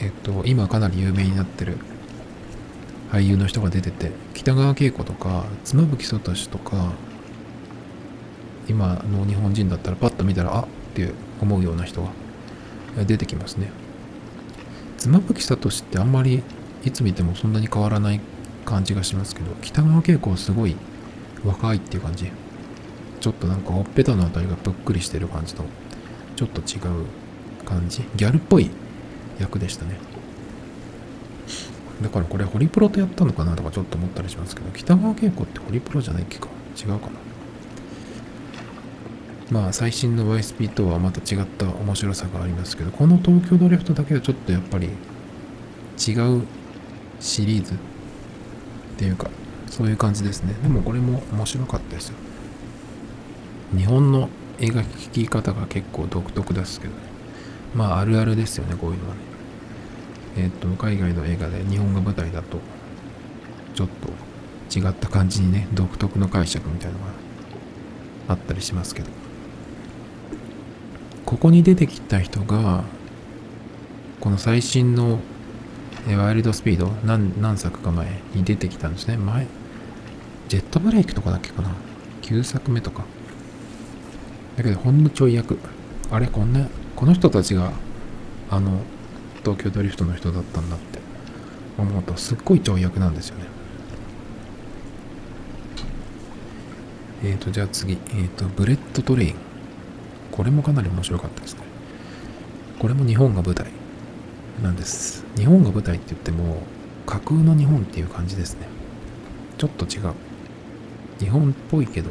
[0.00, 1.76] えっと、今かなり有名になってる
[3.12, 6.92] 俳優の人が出てて、北川景子とか、妻夫木聡とか、
[8.68, 13.70] 今の日本人だったらパッと見たら、あって思うような人が出てきますね。
[14.96, 16.42] 妻夫木聡ってあんまり
[16.84, 18.20] いつ見てもそんなに変わらない
[18.64, 20.76] 感じがしますけど、北川景子はすごい
[21.44, 22.30] 若いっていう感じ。
[23.20, 25.64] ちょっとなんかほっぺたのあたりがぷっくりしてる感じと、
[26.36, 27.06] ちょっと違う
[27.66, 28.02] 感じ。
[28.16, 28.70] ギャルっぽい
[29.40, 29.98] 役でしたね。
[32.02, 33.54] だからこれホリプロとやったのかな？
[33.56, 36.48] とかちょっと思ったりしますけど北川景子ってホリプロじゃないっけか。
[36.76, 37.12] 違うかな。
[39.50, 46.46] まあ最新の YSP とはまた違った面白さがありますけどこの東京ドリフトだけはちょっとやっぱり違う
[47.18, 47.76] シリーズっ
[48.96, 49.28] ていうか
[49.68, 50.54] そういう感じですね。
[50.62, 52.14] でもこれも面白かったですよ。
[53.76, 54.28] 日本の
[54.58, 57.00] 描き方が結構独特ですけどね。
[57.74, 59.20] まああるあるですよねこういうのはね。
[60.36, 62.58] えっ、と、海外の映画で日本が舞台だと、
[63.74, 67.12] ちょっと違った感じにね、独特の解釈みたいなのが
[68.28, 69.10] あったりしますけど。
[71.26, 72.84] ここに出てきた人が、
[74.20, 75.20] この最新の
[76.08, 79.16] ワイルドスピード何何作か前に出てきたんですね。
[79.16, 79.46] 前、
[80.48, 81.70] ジェットブレイクとかだっけかな
[82.22, 83.04] ？9作目とか。
[84.56, 85.58] だけどほんのちょい役。
[86.10, 86.66] あれ、こんな、
[86.96, 87.72] この人たちが、
[88.50, 88.80] あの、
[89.44, 91.00] 東京ドリフトの人だったんだって。
[91.78, 93.44] 思うとすっごい跳躍なんですよね。
[97.22, 97.94] えーとじゃあ次。
[97.94, 99.34] えっ、ー、と Bullet Train。
[100.30, 101.60] これもかなり面白かったですね。
[102.78, 103.66] これも日本が舞台。
[104.62, 105.24] なんです。
[105.36, 106.62] 日本が舞台って言っても
[107.06, 108.66] 架空の日本っていう感じですね。
[109.58, 110.14] ちょっと違う。
[111.18, 112.10] 日本っぽいけど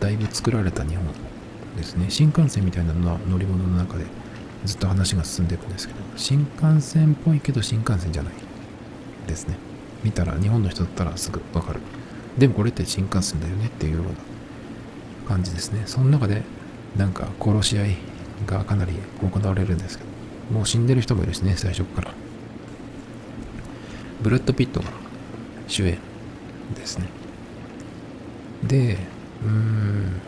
[0.00, 1.06] だいぶ作られた日本
[1.76, 2.06] ですね。
[2.08, 4.06] 新幹線みたいなのは乗り物の中で
[4.64, 8.34] ずっと話が進んでいくんですけど新幹線っぽいけど新幹線じゃない
[9.26, 9.56] ですね。
[10.02, 11.80] 見たら日本の人だったらすぐわかる。
[12.38, 14.10] でもこれって新幹線だよねっていうような
[15.28, 15.82] 感じですね。
[15.86, 16.42] その中で
[16.96, 17.96] なんか殺し合い
[18.46, 20.10] がかなり行われるんですけど
[20.54, 22.12] もう死んでる人もいるしね最初から。
[24.22, 24.86] ブラッド・ピットが
[25.66, 25.98] 主演
[26.74, 27.06] ですね。
[28.62, 28.98] で
[29.42, 30.20] うーん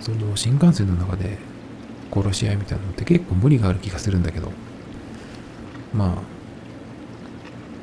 [0.00, 1.38] その新幹線の中で
[2.12, 4.50] 殺し合いみたいなのって結構無理がある気がするんだけど。
[5.94, 6.18] まあ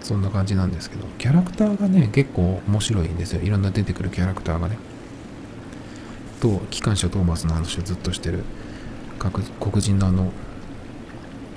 [0.02, 1.06] そんな感じなんですけど。
[1.18, 3.42] キャラクターがね結構面白いんですよ。
[3.42, 4.78] いろんな出てくるキャラクターがね。
[6.40, 8.44] と機関車トーマスの話をずっとしてる。
[9.60, 10.32] 黒人のあの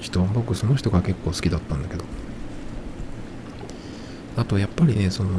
[0.00, 0.20] 人。
[0.24, 2.04] 僕その人が結構好きだったんだけど。
[4.36, 5.30] あとやっぱりねその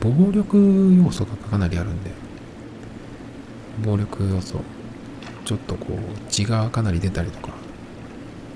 [0.00, 2.10] 暴力要素がかなりあるんで。
[3.84, 4.60] 暴力要素。
[5.44, 7.52] ちょっとこう血がかなり出たりとか、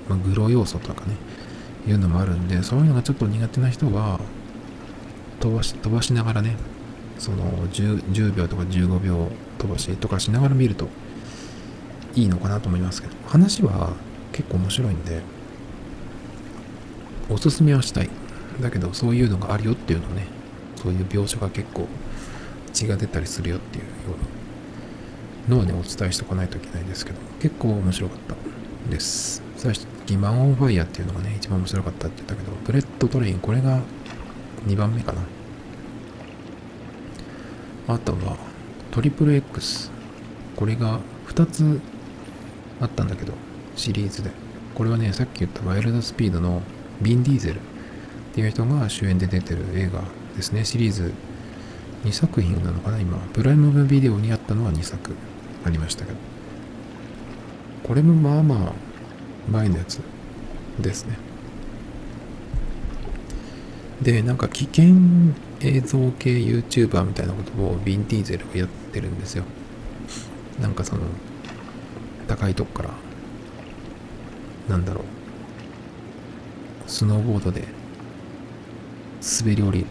[0.09, 1.15] まあ、グロ要素とかね
[1.87, 4.19] いうのもあるんでそういうのがちょっと苦手な人は
[5.39, 6.55] 飛ばし飛ばしながらね
[7.17, 10.87] その 10, 10秒とか15秒飛ばしとかしながら見ると
[12.15, 13.93] いいのかなと思いますけど話は
[14.31, 15.21] 結構面白いんで
[17.29, 18.09] おすすめはしたい。
[18.61, 20.25] だけどそういうのがあるよっていうのね
[20.75, 21.87] そういう描写が結構
[22.73, 24.17] 血が出たりするよっていうような
[25.47, 28.35] のをね、お伝えしておかないといけないんですけど、結構面白かった
[28.91, 29.41] です。
[29.55, 29.71] さっ
[30.05, 33.81] き、 Man on Fire っていうのがね、一番面白かったって言ったけど、 Bullet Train、これが
[34.67, 35.21] 2番目かな。
[37.95, 38.37] あとは、
[38.91, 39.91] Triple X。
[40.55, 41.79] これが2つ
[42.81, 43.33] あったんだけど、
[43.75, 44.31] シリーズで。
[44.75, 46.61] これはね、さっき言ったワイルドスピードの
[47.01, 47.59] ビン・ディーゼルっ
[48.33, 50.03] ていう人が主演で出てる映画
[50.35, 50.65] ですね。
[50.65, 51.13] シリーズ
[52.03, 53.17] 2作品なのかな、今。
[53.33, 55.15] プライムビデオにあったのは2作。
[55.67, 56.17] ありましたけど。
[57.83, 58.73] これもまあまあ
[59.51, 59.99] 前のやつ。
[60.79, 61.17] ですね。
[64.01, 64.95] でなんか危険
[65.59, 69.43] 映像系 YouTuber みたいなことをヴィンティーゼルがやってるんですよ。
[70.61, 71.01] なんかその
[72.27, 72.89] 高いとこから。
[74.69, 75.03] なんだろう。
[76.89, 77.63] スノーボードで
[79.41, 79.85] 滑り降り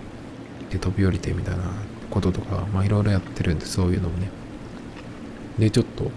[0.70, 1.64] て飛び降りてみたいな
[2.10, 4.28] こととかまあいろいろやってるんでそういうのもね。
[5.58, 6.10] でちょっと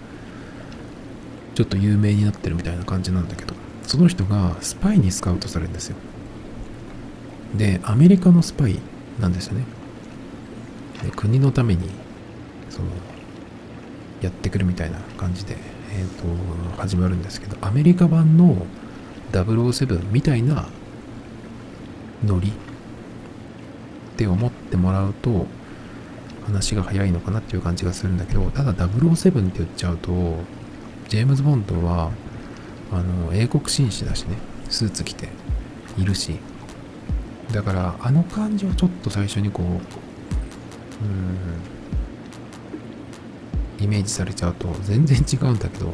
[1.54, 5.96] ちょっと有名になってるみたいな感じなんだけどその人がスパイにスカウトされるんですよ。
[7.56, 8.78] でアメリカのスパイ
[9.18, 9.64] なんですよね。
[11.02, 11.88] で国のために
[12.68, 12.88] その
[14.22, 15.56] やってくるみたいな感じで、
[15.92, 16.06] えー、
[16.76, 18.66] と始まるんですけどアメリカ版の
[19.32, 20.68] 007みたいな
[22.24, 22.52] ノリっ
[24.16, 25.46] て思ってもらうと
[26.52, 30.10] 話が早いのかなっていう感じがするんだけどただ007って言っちゃうと
[31.08, 32.10] ジェームズ・ボンドは
[32.92, 34.36] あの英国紳士だしね。
[34.68, 35.28] スーツ着て
[35.98, 36.38] いるし。
[37.52, 39.80] だからあの感じをちょっと最初にこううん
[43.84, 45.92] イメージされちゃうと全然違うんだけど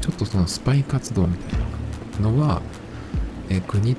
[0.00, 1.60] ちょっとそのスパイ活動みたい
[2.20, 2.62] なのは、
[3.50, 3.96] え国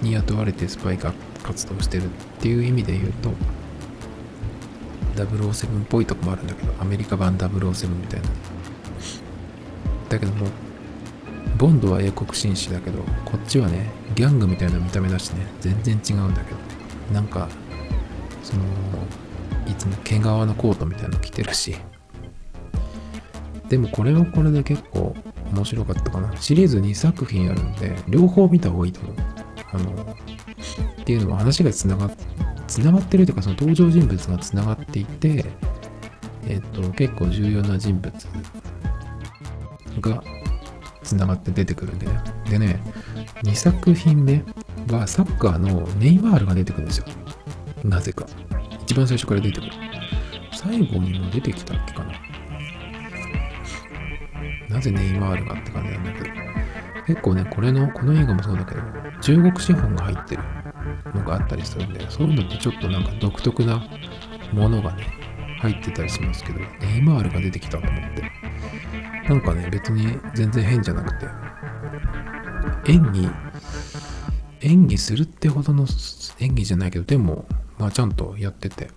[0.00, 2.08] に雇われてスパイ活動してるっ
[2.40, 3.30] ていう意味で言うと
[5.24, 8.28] 007っぽいとこもあるんだけどアメリカ版007みたいな。
[10.08, 10.46] だけども
[11.56, 16.58] ボンドは英国紳士だけどこっちはねギャングみたいな見た目だしね全然違うんだけど。
[17.12, 17.48] なんか
[18.42, 18.62] その
[19.66, 21.76] いつも毛皮のコートみたいなの着てるし。
[23.68, 25.14] でもこれはこれで結構
[25.52, 26.36] 面白かったかな。
[26.36, 29.14] シリーズ2作品あるんで両方見た方がいいと思う。
[29.72, 30.16] あの
[31.00, 32.24] っていうのは話がつながって
[32.70, 35.44] つながってるというかその登場人物がつながっていて
[36.46, 38.12] えっと結構重要な人物
[40.00, 40.22] が
[41.02, 42.12] つながって出てくるんでね。
[42.48, 42.80] でね、
[43.42, 44.44] 2作品目
[44.90, 47.06] はサッカーのネイマールが出てくるんですよ。
[47.82, 48.26] なぜか。
[48.82, 49.72] 一番最初から出てくる。
[50.52, 52.12] 最後にも出てきたっけかな。
[54.68, 56.30] なぜネイマールがって感じなんだけど。
[57.06, 58.80] 結構ね、これの、この映画もそうだけど、
[59.20, 60.42] 中国資本が入ってる
[61.14, 63.82] のがあったりするんで、そういうのってちょっとなんか独特な
[64.52, 65.06] ものがね、
[65.60, 68.32] 入ってたりしますけど、ネイマールが出てきたと思って。
[69.28, 71.26] なんかね、別に全然変じゃなくて、
[72.92, 73.30] 演技、
[74.62, 75.86] 演技するってほどの
[76.38, 77.46] 演技じゃないけど、でも、
[77.78, 78.90] まあちゃんとやってて、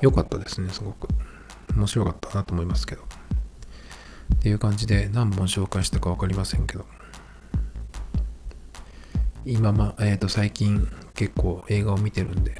[0.00, 1.08] 良かったですね、すごく。
[1.74, 3.02] 面白かったなと思いますけど。
[3.02, 6.86] っていう感じで何本紹介したか分かりませんけど。
[9.48, 12.52] 今ま、えっ、ー、と、最近結構映画を見てるんで、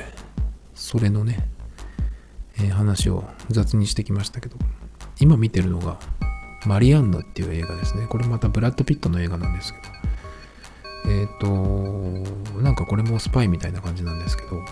[0.73, 1.49] それのね、
[2.59, 4.57] えー、話を雑にしてきましたけど、
[5.19, 5.99] 今見てるのが、
[6.65, 8.07] マリアンヌっていう映画ですね。
[8.07, 11.13] これまたブラッド・ピットの映画なんですけど。
[11.13, 11.39] えっ、ー、
[12.55, 14.63] と、なんかこれもスパイみたいな感じなんですけど、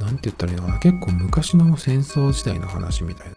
[0.00, 0.78] なんて言ったらいいのかな。
[0.80, 3.36] 結構昔の戦争時代の話みたいな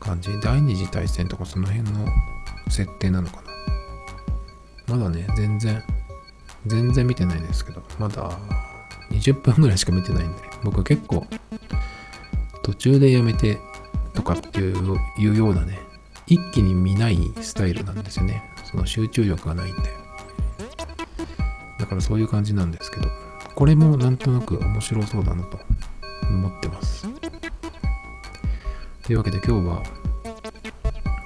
[0.00, 0.30] 感じ。
[0.40, 2.08] 第二次大戦とかその辺の
[2.68, 3.42] 設定なのか
[4.88, 4.96] な？
[4.96, 5.82] まだね、全然、
[6.66, 8.30] 全然見てないんですけど、まだ
[9.10, 11.26] 20分ぐらいしか見てないんで、僕結構
[12.62, 13.58] 途中でやめて
[14.14, 15.78] とかっていうようなね、
[16.26, 18.42] 一気に見ないスタイルなんですよね。
[18.64, 19.96] その集中力がないんで。
[21.78, 23.08] だからそういう感じなんですけど、
[23.54, 25.58] これもなんとなく面白そうだなと
[26.28, 27.08] 思ってます。
[29.04, 29.82] というわけで今日は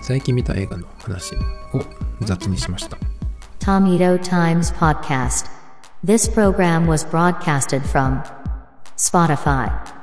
[0.02, 1.34] 最近見た映画の話
[1.72, 1.80] を
[2.20, 2.98] 雑にしました。
[3.60, 5.46] Tomito Times Podcast
[6.04, 8.20] This program was broadcasted from
[8.96, 10.01] Spotify.